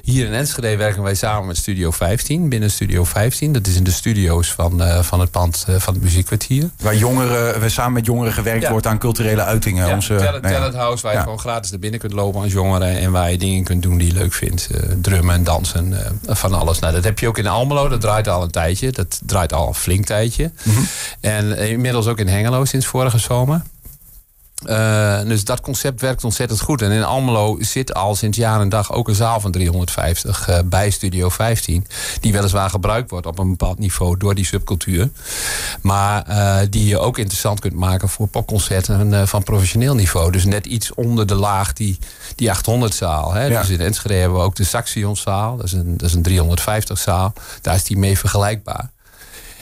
hier 0.03 0.25
in 0.25 0.33
Enschede 0.33 0.77
werken 0.77 1.03
wij 1.03 1.15
samen 1.15 1.47
met 1.47 1.57
Studio 1.57 1.91
15. 1.91 2.49
Binnen 2.49 2.71
Studio 2.71 3.03
15. 3.03 3.51
Dat 3.51 3.67
is 3.67 3.75
in 3.75 3.83
de 3.83 3.91
studio's 3.91 4.51
van, 4.51 5.03
van 5.03 5.19
het 5.19 5.31
pand 5.31 5.65
van 5.77 5.93
het 5.93 6.03
muziekkwartier. 6.03 6.69
Waar 6.81 6.95
jongeren, 6.95 7.59
we 7.59 7.69
samen 7.69 7.93
met 7.93 8.05
jongeren 8.05 8.33
gewerkt 8.33 8.61
ja. 8.61 8.71
wordt 8.71 8.87
aan 8.87 8.97
culturele 8.97 9.43
uitingen. 9.43 9.87
Ja, 9.87 9.93
onze, 9.93 10.15
Talent, 10.15 10.41
nou 10.41 10.53
Talent 10.53 10.75
House, 10.75 11.03
waar 11.03 11.13
je 11.13 11.19
gewoon 11.19 11.39
gratis 11.39 11.71
naar 11.71 11.79
binnen 11.79 11.99
kunt 11.99 12.13
lopen 12.13 12.41
als 12.41 12.51
jongeren. 12.51 12.97
En 12.97 13.11
waar 13.11 13.31
je 13.31 13.37
dingen 13.37 13.63
kunt 13.63 13.83
doen 13.83 13.97
die 13.97 14.07
je 14.07 14.13
leuk 14.13 14.33
vindt. 14.33 14.69
drummen 15.01 15.35
en 15.35 15.43
dansen, 15.43 16.17
van 16.27 16.53
alles. 16.53 16.79
Nou, 16.79 16.93
dat 16.93 17.03
heb 17.03 17.19
je 17.19 17.27
ook 17.27 17.37
in 17.37 17.47
Almelo. 17.47 17.87
Dat 17.87 18.01
draait 18.01 18.27
al 18.27 18.43
een 18.43 18.51
tijdje. 18.51 18.91
Dat 18.91 19.21
draait 19.25 19.53
al 19.53 19.67
een 19.67 19.73
flink 19.73 20.05
tijdje. 20.05 20.51
Mm 20.63 20.73
-hmm. 20.73 20.87
En 21.21 21.57
inmiddels 21.57 22.07
ook 22.07 22.19
in 22.19 22.27
Hengelo 22.27 22.65
sinds 22.65 22.85
zomer. 23.19 23.61
Uh, 24.69 25.21
dus 25.21 25.43
dat 25.43 25.61
concept 25.61 26.01
werkt 26.01 26.23
ontzettend 26.23 26.61
goed. 26.61 26.81
En 26.81 26.91
in 26.91 27.03
Almelo 27.03 27.57
zit 27.59 27.93
al 27.93 28.15
sinds 28.15 28.37
jaar 28.37 28.61
en 28.61 28.69
dag 28.69 28.93
ook 28.93 29.07
een 29.07 29.15
zaal 29.15 29.39
van 29.39 29.51
350 29.51 30.49
uh, 30.49 30.59
bij 30.65 30.89
Studio 30.89 31.29
15. 31.29 31.87
Die 32.19 32.33
weliswaar 32.33 32.69
gebruikt 32.69 33.09
wordt 33.09 33.25
op 33.25 33.39
een 33.39 33.49
bepaald 33.49 33.79
niveau 33.79 34.17
door 34.17 34.35
die 34.35 34.45
subcultuur. 34.45 35.09
Maar 35.81 36.25
uh, 36.29 36.57
die 36.69 36.87
je 36.87 36.99
ook 36.99 37.17
interessant 37.17 37.59
kunt 37.59 37.73
maken 37.73 38.09
voor 38.09 38.27
popconcerten 38.27 39.27
van 39.27 39.43
professioneel 39.43 39.95
niveau. 39.95 40.31
Dus 40.31 40.45
net 40.45 40.65
iets 40.65 40.93
onder 40.93 41.27
de 41.27 41.35
laag 41.35 41.73
die, 41.73 41.97
die 42.35 42.51
800 42.51 42.93
zaal. 42.93 43.33
Hè. 43.33 43.45
Ja. 43.45 43.61
Dus 43.61 43.69
in 43.69 43.81
Enschede 43.81 44.13
hebben 44.13 44.37
we 44.37 44.43
ook 44.43 44.55
de 44.55 44.63
Saxionzaal. 44.63 45.57
Dat 45.57 45.65
is 45.65 45.73
een, 45.73 45.97
dat 45.97 46.07
is 46.07 46.13
een 46.13 46.21
350 46.21 46.97
zaal. 46.97 47.33
Daar 47.61 47.75
is 47.75 47.83
die 47.83 47.97
mee 47.97 48.17
vergelijkbaar. 48.17 48.93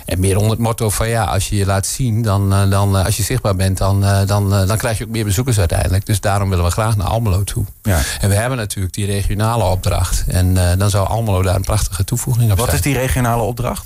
En 0.05 0.19
meer 0.19 0.38
onder 0.38 0.51
het 0.51 0.60
motto 0.60 0.89
van 0.89 1.10
ja, 1.10 1.24
als 1.24 1.50
je 1.50 1.55
je 1.55 1.65
laat 1.65 1.86
zien, 1.86 2.22
dan, 2.22 2.69
dan 2.69 2.95
als 2.95 3.17
je 3.17 3.24
zichtbaar 3.24 3.55
bent, 3.55 3.77
dan, 3.77 4.05
dan, 4.25 4.50
dan 4.50 4.77
krijg 4.77 4.98
je 4.98 5.03
ook 5.03 5.10
meer 5.10 5.25
bezoekers 5.25 5.60
uiteindelijk. 5.60 6.05
Dus 6.05 6.19
daarom 6.19 6.50
willen 6.50 6.65
we 6.65 6.72
graag 6.72 6.98
naar 6.98 7.07
Almelo 7.07 7.43
toe. 7.43 7.65
Ja. 7.81 8.01
En 8.19 8.29
we 8.29 8.36
hebben 8.36 8.57
natuurlijk 8.57 8.93
die 8.93 9.05
regionale 9.05 9.63
opdracht. 9.63 10.24
En 10.27 10.48
uh, 10.48 10.72
dan 10.77 10.89
zou 10.89 11.07
Almelo 11.07 11.41
daar 11.41 11.55
een 11.55 11.62
prachtige 11.62 12.03
toevoeging 12.03 12.51
op 12.51 12.57
Wat 12.57 12.65
zijn. 12.65 12.77
is 12.77 12.83
die 12.83 12.98
regionale 12.98 13.41
opdracht? 13.41 13.86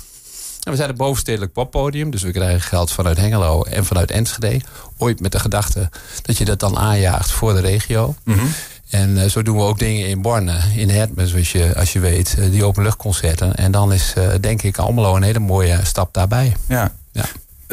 We 0.60 0.76
zijn 0.76 0.88
het 0.88 0.96
bovenstedelijk 0.98 1.52
poppodium, 1.52 2.10
dus 2.10 2.22
we 2.22 2.30
krijgen 2.30 2.60
geld 2.60 2.92
vanuit 2.92 3.16
Hengelo 3.16 3.62
en 3.62 3.84
vanuit 3.84 4.10
Enschede. 4.10 4.60
Ooit 4.96 5.20
met 5.20 5.32
de 5.32 5.38
gedachte 5.38 5.90
dat 6.22 6.36
je 6.36 6.44
dat 6.44 6.60
dan 6.60 6.78
aanjaagt 6.78 7.30
voor 7.30 7.54
de 7.54 7.60
regio. 7.60 8.14
Mm 8.24 8.34
-hmm. 8.34 8.52
En 8.90 9.10
uh, 9.10 9.24
zo 9.24 9.42
doen 9.42 9.56
we 9.56 9.62
ook 9.62 9.78
dingen 9.78 10.08
in 10.08 10.22
Borne, 10.22 10.58
in 10.76 10.90
Hermes, 10.90 11.34
als 11.34 11.52
je, 11.52 11.74
als 11.76 11.92
je 11.92 12.00
weet, 12.00 12.36
uh, 12.38 12.50
die 12.50 12.64
openluchtconcerten. 12.64 13.54
En 13.54 13.72
dan 13.72 13.92
is 13.92 14.14
uh, 14.18 14.28
denk 14.40 14.62
ik 14.62 14.78
Almelo 14.78 15.16
een 15.16 15.22
hele 15.22 15.38
mooie 15.38 15.80
stap 15.82 16.14
daarbij. 16.14 16.56
Ja. 16.68 16.92
ja. 17.12 17.24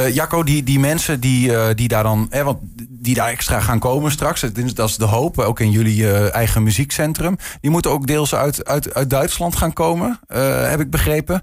Jacco, 0.10 0.43
die, 0.43 0.63
die 0.63 0.79
mensen 0.79 1.19
die, 1.19 1.74
die 1.75 1.88
daar 1.88 2.03
dan, 2.03 2.27
eh, 2.29 2.43
want 2.43 2.57
die 2.89 3.15
daar 3.15 3.27
extra 3.27 3.60
gaan 3.60 3.79
komen 3.79 4.12
straks, 4.12 4.41
dat 4.74 4.89
is 4.89 4.98
de 4.98 5.05
hoop, 5.05 5.39
ook 5.39 5.60
in 5.60 5.72
jullie 5.72 6.29
eigen 6.29 6.63
muziekcentrum, 6.63 7.38
die 7.62 7.72
moeten 7.72 7.91
ook 7.91 8.07
deels 8.07 8.36
uit, 8.36 8.65
uit, 8.65 8.93
uit 8.93 9.10
Duitsland 9.10 9.55
gaan 9.55 9.74
komen, 9.74 10.19
heb 10.67 10.79
ik 10.79 10.89
begrepen. 10.89 11.41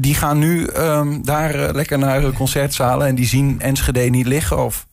die 0.00 0.14
gaan 0.14 0.38
nu 0.38 0.68
um, 0.76 1.24
daar 1.24 1.74
lekker 1.74 1.98
naar 1.98 2.32
concertzalen 2.32 3.06
en 3.06 3.14
die 3.14 3.26
zien 3.26 3.60
Enschede 3.60 4.00
niet 4.00 4.26
liggen? 4.26 4.64
Of? 4.64 4.87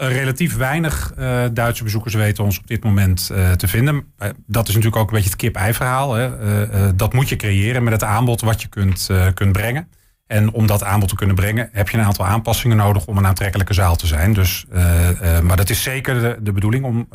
Uh, 0.00 0.08
relatief 0.08 0.56
weinig 0.56 1.12
uh, 1.18 1.44
Duitse 1.52 1.82
bezoekers 1.84 2.14
weten 2.14 2.44
ons 2.44 2.58
op 2.58 2.66
dit 2.66 2.84
moment 2.84 3.30
uh, 3.32 3.52
te 3.52 3.68
vinden. 3.68 4.04
Dat 4.46 4.68
is 4.68 4.74
natuurlijk 4.74 4.96
ook 5.02 5.08
een 5.08 5.14
beetje 5.14 5.30
het 5.30 5.38
kip-ei 5.38 5.74
verhaal. 5.74 6.14
Hè. 6.14 6.30
dat 6.96 7.12
moet 7.12 7.28
je 7.28 7.36
creëren 7.36 7.82
met 7.82 7.92
het 7.92 8.02
aanbod 8.02 8.40
wat 8.40 8.62
je 8.62 8.68
kunt, 8.68 9.10
kunt 9.34 9.52
brengen. 9.52 9.88
En 10.28 10.52
om 10.52 10.66
dat 10.66 10.84
aanbod 10.84 11.08
te 11.08 11.14
kunnen 11.14 11.36
brengen 11.36 11.68
heb 11.72 11.88
je 11.88 11.98
een 11.98 12.04
aantal 12.04 12.26
aanpassingen 12.26 12.76
nodig 12.76 13.06
om 13.06 13.16
een 13.16 13.26
aantrekkelijke 13.26 13.74
zaal 13.74 13.96
te 13.96 14.06
zijn. 14.06 14.32
Dus, 14.32 14.66
maar 15.42 15.56
dat 15.56 15.70
is 15.70 15.82
zeker 15.82 16.20
de, 16.20 16.36
de 16.40 16.52
bedoeling 16.52 16.84
om 16.84 17.08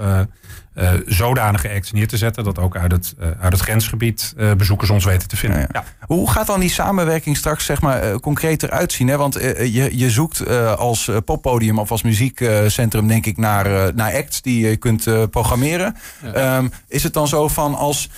uh, 0.77 0.89
zodanige 1.05 1.69
acts 1.69 1.91
neer 1.91 2.07
te 2.07 2.17
zetten. 2.17 2.43
Dat 2.43 2.59
ook 2.59 2.77
uit 2.77 2.91
het, 2.91 3.15
uh, 3.19 3.27
uit 3.39 3.51
het 3.51 3.61
grensgebied 3.61 4.33
uh, 4.37 4.51
bezoekers 4.51 4.89
ons 4.89 5.05
weten 5.05 5.27
te 5.27 5.37
vinden. 5.37 5.59
Ja, 5.59 5.67
ja. 5.71 5.83
Hoe 5.99 6.31
gaat 6.31 6.47
dan 6.47 6.59
die 6.59 6.69
samenwerking 6.69 7.37
straks 7.37 7.65
zeg 7.65 7.81
maar, 7.81 8.19
concreet 8.19 8.63
eruit 8.63 8.91
zien? 8.91 9.07
Hè? 9.07 9.17
Want 9.17 9.33
je, 9.33 9.89
je 9.91 10.09
zoekt 10.09 10.47
als 10.77 11.09
poppodium 11.25 11.79
of 11.79 11.91
als 11.91 12.01
muziekcentrum 12.01 13.07
denk 13.07 13.25
ik 13.25 13.37
naar, 13.37 13.95
naar 13.95 14.13
acts 14.13 14.41
die 14.41 14.67
je 14.67 14.77
kunt 14.77 15.29
programmeren. 15.29 15.95
Ja. 16.33 16.57
Um, 16.57 16.71
is 16.87 17.03
het 17.03 17.13
dan 17.13 17.27
zo 17.27 17.47
van 17.47 17.75
als 17.75 18.09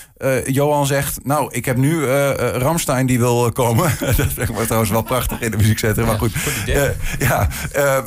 Johan 0.45 0.85
zegt... 0.85 1.25
nou, 1.25 1.53
ik 1.53 1.65
heb 1.65 1.77
nu 1.77 2.05
Ramstein 2.05 3.05
die 3.05 3.19
wil 3.19 3.51
komen. 3.51 3.91
dat 3.99 4.19
ik 4.37 4.55
trouwens 4.55 4.91
wel 4.91 5.01
prachtig 5.01 5.41
in 5.41 5.51
de 5.51 5.57
muziekcentrum. 5.57 6.05
Maar 6.05 6.17
goed, 6.17 6.33
ja, 7.19 7.47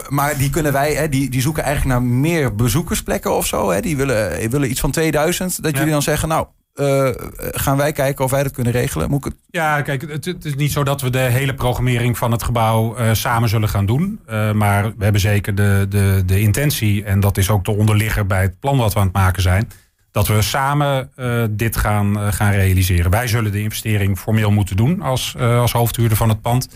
maar 0.08 0.36
die 0.36 0.50
kunnen 0.50 0.72
wij, 0.72 0.94
hè, 0.94 1.08
die, 1.08 1.30
die 1.30 1.40
zoeken 1.40 1.62
eigenlijk 1.62 2.00
naar 2.00 2.08
meer 2.08 2.54
bezoekersplekken 2.54 3.36
of 3.36 3.46
zo. 3.46 3.70
Hè? 3.70 3.80
Die 3.80 3.96
willen 3.96 4.50
willen 4.50 4.70
iets 4.70 4.80
van 4.80 4.90
2000. 4.90 5.62
Dat 5.62 5.76
jullie 5.76 5.92
dan 5.92 6.02
zeggen, 6.02 6.28
nou, 6.28 6.46
uh, 6.74 7.08
gaan 7.36 7.76
wij 7.76 7.92
kijken 7.92 8.24
of 8.24 8.30
wij 8.30 8.42
dat 8.42 8.52
kunnen 8.52 8.72
regelen? 8.72 9.10
Moet 9.10 9.26
ik 9.26 9.32
het... 9.32 9.40
Ja, 9.50 9.82
kijk, 9.82 10.00
het, 10.00 10.24
het, 10.24 10.44
is 10.44 10.54
niet 10.54 10.72
zo 10.72 10.84
dat 10.84 11.00
we 11.00 11.10
de 11.10 11.18
hele 11.18 11.54
programmering 11.54 12.18
van 12.18 12.32
het 12.32 12.42
gebouw 12.42 12.98
uh, 12.98 13.12
samen 13.12 13.48
zullen 13.48 13.68
gaan 13.68 13.86
doen. 13.86 14.20
Uh, 14.30 14.52
maar 14.52 14.82
we 14.82 15.02
hebben 15.02 15.20
zeker 15.20 15.54
de, 15.54 15.86
de, 15.88 16.22
de 16.26 16.40
intentie, 16.40 17.04
en 17.04 17.20
dat 17.20 17.36
is 17.36 17.50
ook 17.50 17.64
de 17.64 17.76
onderligger 17.76 18.26
bij 18.26 18.42
het 18.42 18.60
plan 18.60 18.78
wat 18.78 18.92
we 18.92 18.98
aan 18.98 19.06
het 19.06 19.14
maken 19.14 19.42
zijn, 19.42 19.70
dat 20.18 20.36
we 20.36 20.42
samen 20.42 21.10
dit 21.50 21.76
gaan, 21.76 22.32
gaan 22.32 22.50
realiseren. 22.50 23.10
Wij 23.10 23.26
zullen 23.26 23.52
de 23.52 23.62
investering 23.62 24.18
formeel 24.18 24.50
moeten 24.50 24.76
doen 24.76 25.02
als, 25.02 25.36
als 25.38 25.72
hoofdhuurder 25.72 26.16
van 26.16 26.28
het 26.28 26.40
pand. 26.40 26.68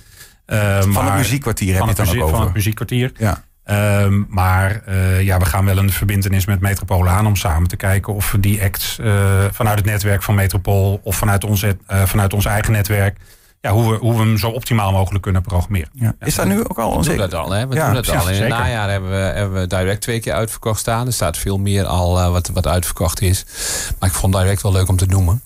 van 0.47 0.91
maar, 0.91 1.05
het 1.05 1.15
muziekkwartier 1.15 1.75
heb 1.75 1.83
je 1.83 1.89
het 1.89 1.97
dan 1.97 2.09
ook 2.09 2.23
over? 2.23 2.37
Van 2.37 2.45
het 2.45 2.55
muziekkwartier. 2.55 3.13
Ja. 3.17 3.45
Um, 3.71 4.27
maar 4.29 4.83
uh, 4.89 5.23
ja, 5.23 5.39
we 5.39 5.45
gaan 5.45 5.65
wel 5.65 5.79
een 5.79 5.93
verbindenis 5.93 6.47
met 6.47 6.61
Metropool 6.61 7.09
aan 7.09 7.27
om 7.27 7.37
samen 7.37 7.69
te 7.69 7.77
kijken 7.77 8.15
of 8.15 8.33
we 8.33 8.41
die 8.41 8.63
acts 8.63 8.99
uh, 9.01 9.45
vanuit 9.51 9.79
het 9.79 9.87
netwerk 9.87 10.23
van 10.23 10.35
Metropool 10.35 11.01
of 11.03 11.17
vanuit, 11.17 11.45
onze, 11.45 11.77
uh, 11.91 12.03
vanuit 12.03 12.33
ons 12.33 12.45
eigen 12.45 12.73
netwerk 12.73 13.17
ja, 13.63 13.71
hoe, 13.71 13.91
we, 13.91 13.97
hoe 13.97 14.13
we 14.13 14.19
hem 14.19 14.39
zo 14.39 14.49
optimaal 14.49 14.93
mogelijk 14.93 15.23
kunnen 15.23 15.43
programmeren. 15.43 15.89
Ja. 15.93 16.15
Is 16.21 16.35
daar 16.35 16.47
nu 16.47 16.59
ook 16.69 16.79
al 16.79 16.93
een 16.93 17.03
We 17.03 17.09
doen 17.09 17.17
dat 17.17 17.35
al, 17.35 17.51
hè? 17.51 17.67
We 17.67 17.75
doen 17.75 17.95
dat 17.95 18.09
al. 18.09 18.29
In 18.29 18.41
het 18.41 18.49
najaar 18.49 18.91
hebben 18.91 19.11
we, 19.11 19.17
hebben 19.17 19.61
we 19.61 19.67
direct 19.67 20.01
twee 20.01 20.21
keer 20.21 20.33
uitverkocht 20.33 20.81
staan. 20.81 21.07
Er 21.07 21.13
staat 21.13 21.37
veel 21.37 21.59
meer 21.59 21.85
al 21.85 22.19
uh, 22.19 22.31
wat, 22.31 22.49
wat 22.49 22.67
uitverkocht 22.67 23.21
is. 23.21 23.45
Maar 23.99 24.09
ik 24.09 24.15
vond 24.15 24.35
direct 24.35 24.63
wel 24.63 24.73
leuk 24.73 24.89
om 24.89 24.97
te 24.97 25.07
noemen. 25.07 25.43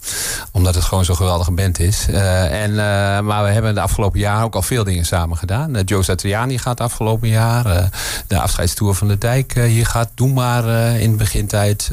Omdat 0.53 0.75
het 0.75 0.85
gewoon 0.85 1.05
zo'n 1.05 1.17
geweldige 1.17 1.53
band 1.53 1.79
is. 1.79 2.07
Uh, 2.11 2.63
en, 2.63 2.71
uh, 2.71 2.77
maar 3.21 3.45
we 3.45 3.51
hebben 3.51 3.75
de 3.75 3.81
afgelopen 3.81 4.21
jaar 4.21 4.45
ook 4.45 4.55
al 4.55 4.63
veel 4.63 4.85
dingen 4.85 5.05
samen 5.05 5.37
gedaan. 5.37 5.73
Joe 5.73 6.03
Satriani 6.03 6.59
gaat 6.59 6.81
afgelopen 6.81 7.29
jaar. 7.29 7.91
de 8.27 8.39
afscheidstour 8.39 8.95
van 8.95 9.09
de 9.09 9.19
Dijk 9.19 9.55
hier 9.55 9.87
gaat. 9.87 10.11
Doe 10.15 10.33
maar 10.33 10.65
in 10.99 11.11
de 11.11 11.17
begintijd. 11.17 11.91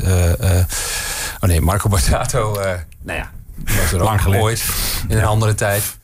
oh 1.42 1.50
nee, 1.50 1.62
Marco 1.62 1.90
Borsato. 1.90 2.54
nou 3.02 3.18
ja, 3.20 3.30
was 3.66 3.92
er 3.92 4.04
Lang 4.04 4.22
geleden. 4.22 4.60
in 5.08 5.18
een 5.18 5.26
andere 5.26 5.56
tijd. 5.56 6.02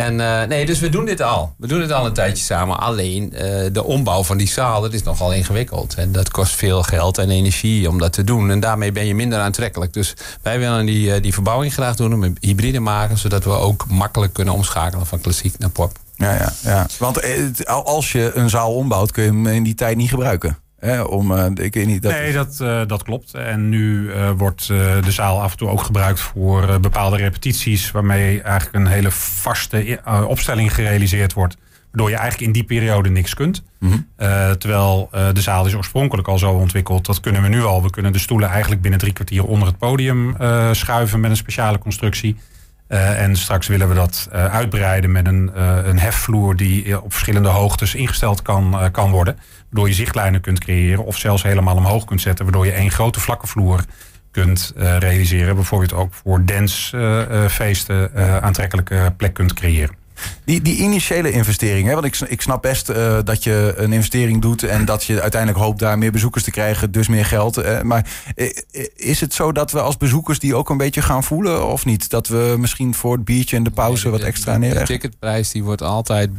En 0.00 0.18
uh, 0.18 0.42
nee, 0.42 0.66
dus 0.66 0.80
we 0.80 0.88
doen 0.88 1.04
dit 1.04 1.22
al. 1.22 1.54
We 1.58 1.66
doen 1.66 1.80
het 1.80 1.92
al 1.92 2.06
een 2.06 2.12
tijdje 2.12 2.44
samen. 2.44 2.78
Alleen 2.78 3.32
uh, 3.32 3.40
de 3.72 3.84
ombouw 3.84 4.22
van 4.22 4.36
die 4.36 4.48
zaal, 4.48 4.80
dat 4.80 4.92
is 4.92 5.02
nogal 5.02 5.32
ingewikkeld. 5.32 5.94
En 5.94 6.12
dat 6.12 6.30
kost 6.30 6.54
veel 6.54 6.82
geld 6.82 7.18
en 7.18 7.30
energie 7.30 7.88
om 7.88 7.98
dat 7.98 8.12
te 8.12 8.24
doen. 8.24 8.50
En 8.50 8.60
daarmee 8.60 8.92
ben 8.92 9.06
je 9.06 9.14
minder 9.14 9.38
aantrekkelijk. 9.38 9.92
Dus 9.92 10.14
wij 10.42 10.58
willen 10.58 10.86
die, 10.86 11.06
uh, 11.06 11.22
die 11.22 11.34
verbouwing 11.34 11.72
graag 11.72 11.96
doen, 11.96 12.14
om 12.14 12.34
hybride 12.40 12.80
maken, 12.80 13.18
zodat 13.18 13.44
we 13.44 13.50
ook 13.50 13.86
makkelijk 13.88 14.32
kunnen 14.32 14.54
omschakelen 14.54 15.06
van 15.06 15.20
klassiek 15.20 15.58
naar 15.58 15.70
pop. 15.70 15.92
Ja, 16.16 16.34
ja, 16.34 16.52
ja. 16.62 16.86
Want 16.98 17.66
als 17.66 18.12
je 18.12 18.30
een 18.34 18.50
zaal 18.50 18.74
ombouwt, 18.74 19.12
kun 19.12 19.22
je 19.22 19.28
hem 19.28 19.46
in 19.46 19.62
die 19.62 19.74
tijd 19.74 19.96
niet 19.96 20.08
gebruiken 20.08 20.58
om, 21.06 21.32
uh, 21.32 21.46
ik 21.54 21.74
weet 21.74 21.86
niet, 21.86 22.02
dat 22.02 22.12
nee, 22.12 22.32
dat, 22.32 22.58
uh, 22.62 22.80
dat 22.86 23.02
klopt. 23.02 23.34
En 23.34 23.68
nu 23.68 24.08
uh, 24.08 24.30
wordt 24.30 24.66
de 24.66 25.10
zaal 25.10 25.42
af 25.42 25.50
en 25.50 25.58
toe 25.58 25.68
ook 25.68 25.82
gebruikt 25.82 26.20
voor 26.20 26.80
bepaalde 26.80 27.16
repetities... 27.16 27.90
waarmee 27.90 28.42
eigenlijk 28.42 28.74
een 28.74 28.92
hele 28.92 29.10
vaste 29.10 30.00
opstelling 30.26 30.74
gerealiseerd 30.74 31.32
wordt... 31.32 31.56
waardoor 31.90 32.10
je 32.10 32.16
eigenlijk 32.16 32.46
in 32.46 32.52
die 32.52 32.64
periode 32.64 33.10
niks 33.10 33.34
kunt. 33.34 33.62
Mm 33.78 33.90
-hmm. 33.90 34.06
terwijl 34.58 35.08
de 35.32 35.40
zaal 35.40 35.66
is 35.66 35.74
oorspronkelijk 35.74 36.28
al 36.28 36.38
zo 36.38 36.52
ontwikkeld... 36.52 37.06
dat 37.06 37.20
kunnen 37.20 37.42
we 37.42 37.48
nu 37.48 37.62
al. 37.62 37.82
We 37.82 37.90
kunnen 37.90 38.12
de 38.12 38.18
stoelen 38.18 38.48
eigenlijk 38.48 38.80
binnen 38.80 39.00
drie 39.00 39.12
kwartier 39.12 39.44
onder 39.44 39.68
het 39.68 39.78
podium 39.78 40.36
schuiven... 40.72 41.20
met 41.20 41.30
een 41.30 41.36
speciale 41.36 41.78
constructie... 41.78 42.36
Uh, 42.90 43.22
en 43.22 43.36
straks 43.36 43.66
willen 43.66 43.88
we 43.88 43.94
dat 43.94 44.28
uh, 44.32 44.44
uitbreiden 44.44 45.12
met 45.12 45.26
een, 45.26 45.50
uh, 45.56 45.76
een 45.84 45.98
hefvloer 45.98 46.56
die 46.56 47.02
op 47.02 47.12
verschillende 47.12 47.48
hoogtes 47.48 47.94
ingesteld 47.94 48.42
kan, 48.42 48.88
kan 48.92 49.10
worden. 49.10 49.38
Waardoor 49.68 49.88
je 49.88 49.94
zichtlijnen 49.94 50.40
kunt 50.40 50.58
creëren 50.58 51.04
of 51.04 51.16
zelfs 51.16 51.42
helemaal 51.42 51.76
omhoog 51.76 52.04
kunt 52.04 52.20
zetten. 52.20 52.44
Waardoor 52.44 52.66
je 52.66 52.72
één 52.72 52.90
grote 52.90 53.20
vlakke 53.20 53.46
vloer 53.46 53.84
kunt 54.30 54.72
realiseren. 54.76 55.54
Bijvoorbeeld 55.54 55.92
ook 55.92 56.14
voor 56.14 56.44
dancefeesten 56.44 58.14
aantrekkelijke 58.42 59.14
plek 59.16 59.34
kunt 59.34 59.54
creëren. 59.54 59.99
Die, 60.44 60.62
die 60.62 60.76
initiële 60.76 61.30
investering, 61.30 61.88
hè, 61.88 61.94
want 61.94 62.06
ik, 62.06 62.18
ik 62.18 62.40
snap 62.40 62.62
best 62.62 62.90
uh, 62.90 63.18
dat 63.24 63.44
je 63.44 63.74
een 63.76 63.92
investering 63.92 64.42
doet 64.42 64.62
en 64.62 64.84
dat 64.84 65.04
je 65.04 65.20
uiteindelijk 65.20 65.64
hoopt 65.64 65.78
daar 65.78 65.98
meer 65.98 66.12
bezoekers 66.12 66.44
te 66.44 66.50
krijgen, 66.50 66.92
dus 66.92 67.08
meer 67.08 67.24
geld. 67.24 67.82
Maar 67.82 68.06
is 68.96 69.20
het 69.20 69.34
zo 69.34 69.52
dat 69.52 69.72
we 69.72 69.80
als 69.80 69.96
bezoekers 69.96 70.38
die 70.38 70.54
ook 70.54 70.70
een 70.70 70.76
beetje 70.76 71.02
gaan 71.02 71.24
voelen 71.24 71.66
of 71.66 71.84
niet? 71.84 72.10
Dat 72.10 72.28
we 72.28 72.54
misschien 72.58 72.94
voor 72.94 73.12
het 73.12 73.24
biertje 73.24 73.56
en 73.56 73.62
de 73.62 73.70
pauze 73.70 74.02
nee, 74.02 74.12
de, 74.12 74.18
wat 74.18 74.28
extra 74.28 74.56
neerleggen? 74.56 74.86
De 74.86 74.92
ticketprijs 74.92 75.50
die 75.50 75.64
wordt 75.64 75.82
altijd, 75.82 76.30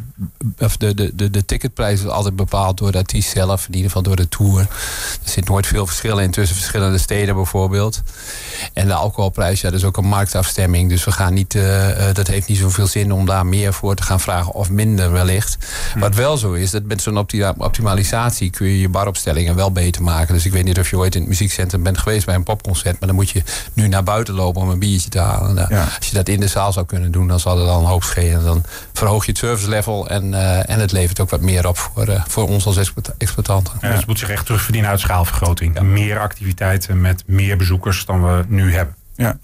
of 0.60 0.78
de, 0.78 0.94
de, 0.94 1.16
de, 1.16 1.30
de 1.30 1.46
ticketprijs 1.46 2.00
wordt 2.02 2.16
altijd 2.16 2.36
bepaald 2.36 2.78
door 2.78 2.92
de 2.92 2.98
artiest 2.98 3.30
zelf, 3.30 3.68
in 3.68 3.74
ieder 3.74 3.88
geval 3.88 4.04
door 4.04 4.16
de 4.16 4.30
tour. 4.30 4.60
Er 4.60 5.30
zit 5.30 5.48
nooit 5.48 5.68
veel 5.68 5.88
verschil 5.88 6.20
in 6.20 6.32
tussen 6.32 6.56
verschillende 6.56 6.98
steden 6.98 7.36
bijvoorbeeld. 7.36 8.02
En 8.74 8.88
de 8.88 8.94
alcoholprijs, 8.94 9.62
ja, 9.62 9.70
dat 9.70 9.80
is 9.80 9.86
ook 9.86 9.98
een 9.98 10.08
marktafstemming. 10.08 10.90
Dus 10.90 11.04
we 11.04 11.12
gaan 11.12 11.34
niet, 11.34 11.54
uh, 11.54 11.88
dat 12.14 12.28
heeft 12.28 12.48
niet 12.48 12.58
zoveel 12.58 12.88
zin 12.88 13.12
om 13.12 13.26
daar 13.26 13.46
meer 13.46 13.71
voor 13.74 13.96
te 13.96 14.04
gaan 14.04 14.20
vragen 14.20 14.54
of 14.54 14.70
minder 14.70 15.12
wellicht. 15.12 15.58
Hm. 15.94 16.00
Wat 16.00 16.16
wel 16.16 16.38
zo 16.38 16.54
is, 16.54 16.72
dat 16.72 16.84
met 16.84 17.02
zo'n 17.02 17.26
optimalisatie 17.58 18.50
kun 18.50 18.68
je 18.68 18.80
je 18.80 18.90
baropstellingen 18.90 19.56
wel 19.56 19.72
beter 19.72 20.04
maken. 20.04 20.34
Dus 20.34 20.46
ik 20.46 20.52
weet 20.52 20.64
niet 20.64 20.80
of 20.80 20.90
je 20.90 20.98
ooit 20.98 21.16
in 21.16 21.22
het 21.22 21.30
muziekcentrum 21.30 21.84
bent 21.84 21.98
geweest 21.98 22.26
bij 22.26 22.36
een 22.36 22.44
popconcert, 22.44 23.00
maar 23.00 23.08
dan 23.08 23.18
moet 23.18 23.30
je 23.30 23.44
nu 23.74 23.88
naar 23.88 24.04
buiten 24.04 24.34
lopen 24.34 24.62
om 24.62 24.70
een 24.70 24.80
biertje 24.80 25.10
te 25.10 25.20
halen. 25.20 25.56
Nou, 25.56 25.74
als 25.98 26.08
je 26.08 26.16
dat 26.16 26.30
in 26.30 26.40
de 26.40 26.48
zaal 26.48 26.72
zou 26.72 26.86
kunnen 26.86 27.12
doen, 27.12 27.28
dan 27.28 27.40
zal 27.40 27.60
het 27.60 27.70
al 27.70 27.80
een 27.80 27.86
hoop 27.86 28.04
schelen. 28.04 28.44
Dan 28.44 28.64
verhoog 28.94 29.26
je 29.26 29.32
het 29.32 29.40
service 29.40 29.70
level 29.70 30.10
en, 30.10 30.32
uh, 30.32 30.70
en 30.70 30.80
het 30.80 30.92
levert 30.92 31.20
ook 31.20 31.30
wat 31.30 31.42
meer 31.42 31.68
op 31.68 31.78
voor, 31.78 32.10
uh, 32.10 32.24
voor 32.28 32.48
ons 32.48 32.66
als 32.66 32.78
exploitanten. 33.18 33.74
Ja, 33.82 33.88
dus 33.88 33.98
het 33.98 34.08
moet 34.08 34.20
zich 34.20 34.30
echt 34.30 34.46
terugverdienen 34.46 34.90
uit 34.90 35.00
schaalvergroting. 35.00 35.82
Meer 35.82 36.20
activiteiten 36.20 37.02
met 37.02 37.24
meer 37.26 37.58
bezoekers 37.58 38.06
dan 38.06 38.24
we 38.24 38.44
nu 38.48 38.74
hebben. 38.74 38.96
Ja. 39.16 39.38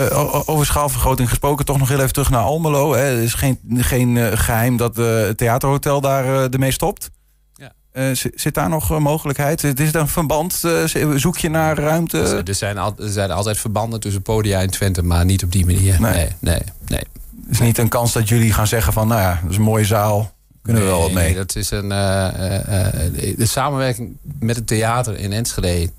Uh, 0.00 0.48
over 0.48 0.66
schaalvergroting 0.66 1.28
gesproken, 1.28 1.64
toch 1.64 1.78
nog 1.78 1.88
heel 1.88 1.98
even 1.98 2.12
terug 2.12 2.30
naar 2.30 2.42
Almelo. 2.42 2.94
Hè. 2.94 3.00
Het 3.00 3.24
is 3.24 3.34
geen, 3.34 3.58
geen 3.76 4.16
uh, 4.16 4.26
geheim 4.34 4.76
dat 4.76 4.98
uh, 4.98 5.20
het 5.20 5.38
theaterhotel 5.38 6.00
daar 6.00 6.24
ermee 6.50 6.70
stopt. 6.70 7.10
Ja. 7.54 8.14
zit 8.14 8.54
daar 8.54 8.68
nog 8.68 8.98
mogelijkheid? 8.98 9.62
Het 9.62 9.80
is 9.80 9.92
dan 9.92 10.02
een 10.02 10.08
verband? 10.08 10.62
zoek 11.14 11.38
je 11.38 11.50
naar 11.50 11.78
ruimte? 11.78 12.42
Er 12.46 12.54
zijn, 12.54 12.78
al, 12.78 12.94
er 12.98 13.08
zijn 13.08 13.30
altijd 13.30 13.58
verbanden 13.58 14.00
tussen 14.00 14.22
podia 14.22 14.60
en 14.60 14.70
Twente, 14.70 15.02
maar 15.02 15.24
niet 15.24 15.44
op 15.44 15.52
die 15.52 15.66
manier. 15.66 16.00
Nee, 16.00 16.12
nee, 16.12 16.28
nee. 16.40 16.60
nee. 16.86 17.02
is 17.50 17.60
niet 17.60 17.78
een 17.78 17.88
kans 17.88 18.12
dat 18.12 18.28
jullie 18.28 18.52
gaan 18.52 18.66
zeggen 18.66 18.92
van, 18.92 19.08
nou 19.08 19.20
ja, 19.20 19.38
dat 19.42 19.50
is 19.50 19.56
een 19.56 19.62
mooie 19.62 19.84
zaal. 19.84 20.32
Kunnen 20.62 20.82
we 20.82 20.88
wel 20.88 21.00
wat 21.00 21.12
mee? 21.12 21.24
Nee, 21.24 21.34
dat 21.34 21.56
is 21.56 21.70
een, 21.70 21.88
de 21.88 23.46
samenwerking 23.46 24.16
met 24.40 24.56
het 24.56 24.66
theater 24.66 25.18
in 25.18 25.32
Enschede 25.32 25.90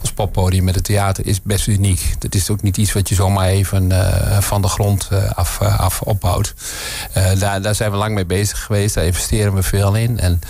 als 0.00 0.12
poppodium 0.12 0.64
met 0.64 0.74
het 0.74 0.84
theater 0.84 1.26
is 1.26 1.42
best 1.42 1.66
uniek. 1.66 2.14
Dat 2.18 2.34
is 2.34 2.50
ook 2.50 2.62
niet 2.62 2.76
iets 2.76 2.92
wat 2.92 3.08
je 3.08 3.14
zomaar 3.14 3.46
even 3.46 3.90
uh, 3.90 4.38
van 4.38 4.62
de 4.62 4.68
grond 4.68 5.08
uh, 5.12 5.30
af, 5.30 5.58
uh, 5.62 5.80
af 5.80 6.00
opbouwt. 6.00 6.54
daar, 7.38 7.62
daar 7.62 7.74
zijn 7.74 7.90
we 7.90 7.96
lang 7.96 8.14
mee 8.14 8.26
bezig 8.26 8.62
geweest. 8.62 8.94
Daar 8.94 9.04
investeren 9.04 9.54
we 9.54 9.62
veel 9.62 9.94
in. 9.94 10.18
En 10.18 10.40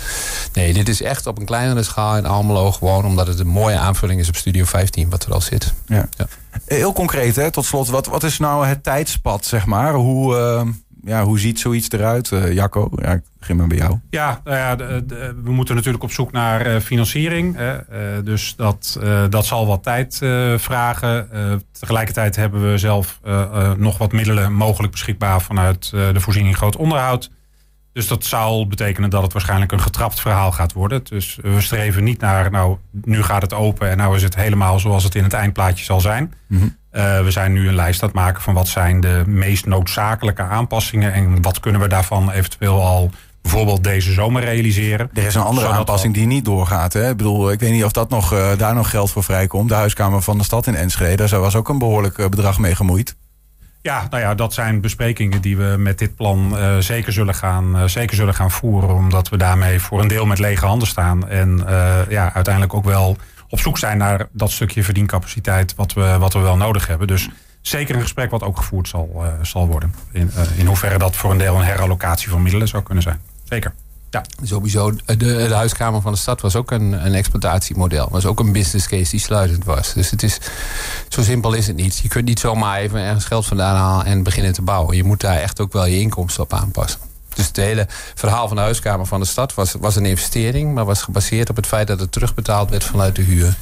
nee, 0.53 0.73
dit 0.73 0.89
is 0.89 1.01
echt 1.01 1.27
op 1.27 1.39
een 1.39 1.45
kleinere 1.45 1.83
schaal 1.83 2.17
in 2.17 2.25
Almelo. 2.25 2.71
Gewoon 2.71 3.05
omdat 3.05 3.27
het 3.27 3.39
een 3.39 3.47
mooie 3.47 3.77
aanvulling 3.77 4.19
is 4.19 4.27
op 4.27 4.35
Studio 4.35 4.65
15 4.65 5.09
wat 5.09 5.25
er 5.25 5.33
al 5.33 5.41
zit. 5.41 5.73
Ja. 5.85 6.07
ja. 6.17 6.27
Heel 6.65 6.93
concreet, 6.93 7.35
hè, 7.35 7.51
tot 7.51 7.65
slot. 7.65 7.87
Wat, 7.87 8.05
wat 8.05 8.23
is 8.23 8.39
nou 8.39 8.65
het 8.65 8.83
tijdspad, 8.83 9.45
zeg 9.45 9.65
maar? 9.65 9.93
Hoe 9.93 10.35
ja, 11.03 11.23
hoe 11.23 11.39
ziet 11.39 11.59
zoiets 11.59 11.91
eruit, 11.91 12.31
uh, 12.31 12.53
Jacco? 12.53 12.89
Ja, 12.95 13.11
ik 13.11 13.21
begin 13.39 13.55
maar 13.55 13.67
bij 13.67 13.77
jou. 13.77 13.99
Ja, 14.09 14.41
nou 14.43 14.57
ja 14.57 14.75
we 15.43 15.51
moeten 15.51 15.75
natuurlijk 15.75 16.03
op 16.03 16.11
zoek 16.11 16.31
naar 16.31 16.67
uh, 16.67 16.79
financiering. 16.79 17.59
Uh, 17.59 17.75
dus 18.23 18.55
dat, 18.55 18.99
dat 19.29 19.45
zal 19.45 19.67
wat 19.67 19.83
tijd 19.83 20.17
vragen. 20.57 21.29
tegelijkertijd 21.79 22.35
hebben 22.35 22.71
we 22.71 22.77
zelf 22.77 23.19
nog 23.77 23.97
wat 23.97 24.11
middelen 24.11 24.53
mogelijk 24.53 24.91
beschikbaar 24.91 25.41
vanuit 25.41 25.89
de 25.89 26.19
voorziening 26.19 26.57
groot 26.57 26.75
onderhoud. 26.75 27.29
Dus 27.93 28.07
dat 28.07 28.25
zou 28.25 28.65
betekenen 28.65 29.09
dat 29.09 29.21
het 29.21 29.33
waarschijnlijk 29.33 29.71
een 29.71 29.81
getrapt 29.81 30.19
verhaal 30.19 30.51
gaat 30.51 30.73
worden. 30.73 31.03
Dus 31.03 31.37
we 31.41 31.61
streven 31.61 32.03
niet 32.03 32.19
naar, 32.19 32.51
nou, 32.51 32.77
nu 32.91 33.23
gaat 33.23 33.41
het 33.41 33.53
open 33.53 33.89
en 33.89 33.97
nou 33.97 34.15
is 34.15 34.23
het 34.23 34.35
helemaal 34.35 34.79
zoals 34.79 35.03
het 35.03 35.15
in 35.15 35.23
het 35.23 35.33
eindplaatje 35.33 35.85
zal 35.85 36.01
zijn. 36.01 36.33
Mm 36.47 36.79
uh, 36.91 37.23
we 37.23 37.31
zijn 37.31 37.53
nu 37.53 37.67
een 37.67 37.75
lijst 37.75 38.01
aan 38.01 38.07
het 38.07 38.17
maken 38.17 38.41
van 38.41 38.53
wat 38.53 38.67
zijn 38.67 39.01
de 39.01 39.23
meest 39.25 39.65
noodzakelijke 39.65 40.41
aanpassingen 40.41 41.13
en 41.13 41.41
wat 41.41 41.59
kunnen 41.59 41.81
we 41.81 41.87
daarvan 41.87 42.31
eventueel 42.31 42.85
al 42.85 43.11
bijvoorbeeld 43.41 43.83
deze 43.83 44.13
zomer 44.13 44.43
realiseren. 44.43 45.09
Er 45.13 45.23
is 45.23 45.35
een 45.35 45.41
andere 45.41 45.67
aanpassing 45.67 46.13
die 46.13 46.25
niet 46.25 46.45
doorgaat. 46.45 46.93
Hè? 46.93 47.09
Ik 47.09 47.17
bedoel, 47.17 47.51
ik 47.51 47.59
weet 47.59 47.71
niet 47.71 47.83
of 47.83 47.91
dat 47.91 48.09
nog, 48.09 48.33
eh, 48.33 48.57
daar 48.57 48.75
nog 48.75 48.89
geld 48.89 49.11
voor 49.11 49.23
vrijkomt. 49.23 49.69
De 49.69 49.75
huiskamer 49.75 50.21
van 50.21 50.37
de 50.37 50.43
stad 50.43 50.67
in 50.67 50.75
Enschede, 50.75 51.27
daar 51.27 51.39
was 51.39 51.55
ook 51.55 51.69
een 51.69 51.79
behoorlijk 51.79 52.17
eh, 52.17 52.27
bedrag 52.27 52.59
mee 52.59 52.75
gemoeid. 52.75 53.15
Ja, 53.81 54.07
nou 54.09 54.21
ja, 54.23 54.35
dat 54.35 54.53
zijn 54.53 54.81
besprekingen 54.81 55.41
die 55.41 55.57
we 55.57 55.75
met 55.77 55.97
dit 55.97 56.15
plan 56.15 56.57
eh, 56.57 56.77
zeker, 56.77 57.13
zullen 57.13 57.35
gaan, 57.35 57.77
eh, 57.77 57.83
zeker 57.83 58.15
zullen 58.15 58.33
gaan 58.33 58.51
voeren. 58.51 58.95
Omdat 58.95 59.29
we 59.29 59.37
daarmee 59.37 59.79
voor 59.79 60.01
een 60.01 60.07
deel 60.07 60.25
met 60.25 60.39
lege 60.39 60.65
handen 60.65 60.87
staan. 60.87 61.29
En 61.29 61.67
eh, 61.67 61.99
ja, 62.09 62.33
uiteindelijk 62.33 62.73
ook 62.73 62.83
wel 62.83 63.17
op 63.49 63.59
zoek 63.59 63.77
zijn 63.77 63.97
naar 63.97 64.27
dat 64.31 64.51
stukje 64.51 64.83
verdiencapaciteit 64.83 65.75
wat 65.75 65.93
we, 65.93 66.17
wat 66.17 66.33
we 66.33 66.39
wel 66.39 66.57
nodig 66.57 66.87
hebben. 66.87 67.07
Dus 67.07 67.29
zeker 67.61 67.95
een 67.95 68.01
gesprek 68.01 68.31
wat 68.31 68.43
ook 68.43 68.57
gevoerd 68.57 68.87
zal, 68.87 69.23
zal 69.41 69.67
worden. 69.67 69.93
In, 70.11 70.31
in 70.57 70.65
hoeverre 70.65 70.97
dat 70.97 71.15
voor 71.15 71.31
een 71.31 71.37
deel 71.37 71.55
een 71.55 71.63
herallocatie 71.63 72.29
van 72.29 72.41
middelen 72.41 72.67
zou 72.67 72.83
kunnen 72.83 73.03
zijn. 73.03 73.19
Zeker. 73.43 73.73
Ja. 74.11 74.25
Sowieso, 74.43 74.91
de, 75.05 75.15
de 75.15 75.53
huiskamer 75.53 76.01
van 76.01 76.11
de 76.11 76.17
stad 76.17 76.41
was 76.41 76.55
ook 76.55 76.71
een, 76.71 77.05
een 77.05 77.13
exploitatiemodel. 77.13 78.07
Was 78.09 78.25
ook 78.25 78.39
een 78.39 78.51
business 78.51 78.87
case 78.87 79.11
die 79.11 79.19
sluitend 79.19 79.65
was. 79.65 79.93
Dus 79.93 80.11
het 80.11 80.23
is, 80.23 80.39
zo 81.07 81.23
simpel 81.23 81.53
is 81.53 81.67
het 81.67 81.75
niet. 81.75 81.97
Je 81.97 82.07
kunt 82.07 82.25
niet 82.25 82.39
zomaar 82.39 82.79
even 82.79 82.99
ergens 82.99 83.25
geld 83.25 83.45
vandaan 83.45 83.75
halen 83.75 84.05
en 84.05 84.23
beginnen 84.23 84.53
te 84.53 84.61
bouwen. 84.61 84.95
Je 84.95 85.03
moet 85.03 85.21
daar 85.21 85.37
echt 85.37 85.59
ook 85.59 85.73
wel 85.73 85.85
je 85.85 85.99
inkomsten 85.99 86.43
op 86.43 86.53
aanpassen. 86.53 87.10
Dus 87.35 87.47
het 87.47 87.55
hele 87.55 87.87
verhaal 88.15 88.47
van 88.47 88.55
de 88.57 88.61
huiskamer 88.63 89.05
van 89.05 89.19
de 89.19 89.25
stad 89.25 89.53
was, 89.53 89.75
was 89.79 89.95
een 89.95 90.05
investering, 90.05 90.73
maar 90.73 90.85
was 90.85 91.01
gebaseerd 91.01 91.49
op 91.49 91.55
het 91.55 91.67
feit 91.67 91.87
dat 91.87 91.99
het 91.99 92.11
terugbetaald 92.11 92.69
werd 92.69 92.83
vanuit 92.83 93.15
de 93.15 93.21
huur. 93.21 93.53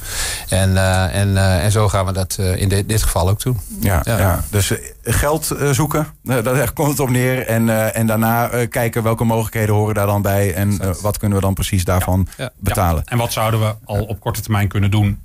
En, 0.48 0.76
eh, 0.76 1.14
en, 1.20 1.36
eh, 1.36 1.64
en 1.64 1.70
zo 1.70 1.88
gaan 1.88 2.06
we 2.06 2.12
dat 2.12 2.36
eh, 2.40 2.56
in 2.56 2.68
dit, 2.68 2.88
dit 2.88 3.02
geval 3.02 3.28
ook 3.28 3.42
doen. 3.42 3.60
Ja, 3.80 4.00
ja. 4.04 4.18
Ja. 4.18 4.44
dus 4.50 4.72
geld 5.02 5.50
eh, 5.50 5.70
zoeken, 5.70 6.06
daar 6.22 6.72
komt 6.72 6.88
het 6.90 7.00
op 7.00 7.10
neer. 7.10 7.46
En, 7.46 7.68
eh, 7.68 7.96
en 7.96 8.06
daarna 8.06 8.48
eh, 8.50 8.68
kijken 8.68 9.02
welke 9.02 9.24
mogelijkheden 9.24 9.74
horen 9.74 9.94
daar 9.94 10.06
dan 10.06 10.22
bij. 10.22 10.54
En 10.54 10.80
wat 11.00 11.18
kunnen 11.18 11.38
we 11.38 11.44
dan 11.44 11.54
precies 11.54 11.84
daarvan 11.84 12.26
Ja. 12.36 12.50
betalen. 12.58 13.02
En 13.04 13.18
wat 13.18 13.32
zouden 13.32 13.60
we 13.60 13.74
al 13.84 14.04
op 14.04 14.20
korte 14.20 14.40
termijn 14.40 14.68
kunnen 14.68 14.90
doen? 14.90 15.20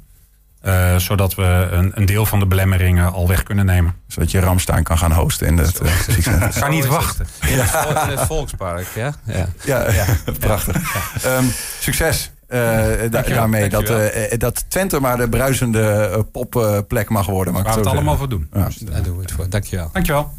Eh, 0.65 0.95
zodat 0.95 1.35
we 1.35 1.67
een, 1.71 1.91
een 1.95 2.05
deel 2.05 2.25
van 2.25 2.39
de 2.39 2.45
belemmeringen 2.47 3.11
al 3.13 3.27
weg 3.27 3.43
kunnen 3.43 3.65
nemen. 3.65 3.93
Zodat 4.07 4.31
je 4.31 4.39
Ramstein 4.39 4.83
kan 4.83 4.97
gaan 4.97 5.11
hosten 5.11 5.47
in 5.47 5.57
het 5.57 5.79
uh. 5.83 6.17
Ik 6.17 6.23
kan 6.59 6.69
niet 6.69 6.85
wachten. 6.85 7.25
In 7.47 7.59
het, 7.59 7.69
vol- 7.69 8.01
in 8.03 8.17
het 8.17 8.19
Volkspark, 8.19 8.87
ja? 8.95 9.13
ja. 9.23 9.47
Ja, 9.65 10.05
prachtig. 10.39 10.75
Ehm, 11.23 11.43
succes. 11.79 12.31
eh, 12.47 12.59
da- 12.59 13.07
Dankjewel, 13.07 13.39
daarmee 13.39 13.61
dat, 13.69 13.71
dankjewel. 13.71 13.99
eh, 14.11 14.31
eh, 14.33 14.39
dat 14.39 14.65
Twente 14.69 14.99
maar 14.99 15.17
de 15.17 15.29
bruisende 15.29 15.81
eh, 16.13 16.19
popplek 16.31 17.09
mag 17.09 17.25
worden. 17.25 17.53
Waar 17.53 17.63
we 17.63 17.71
zo 17.71 17.77
het 17.77 17.87
allemaal 17.87 18.17
zeggen. 18.17 18.39
voor 18.39 18.47
doen. 18.51 18.61
Ja. 18.85 18.91
Daar 18.91 19.03
doen 19.03 19.15
we 19.15 19.21
het 19.21 19.31
voor. 19.31 19.49
Dankjewel. 19.49 19.89
Dankjewel. 19.93 20.31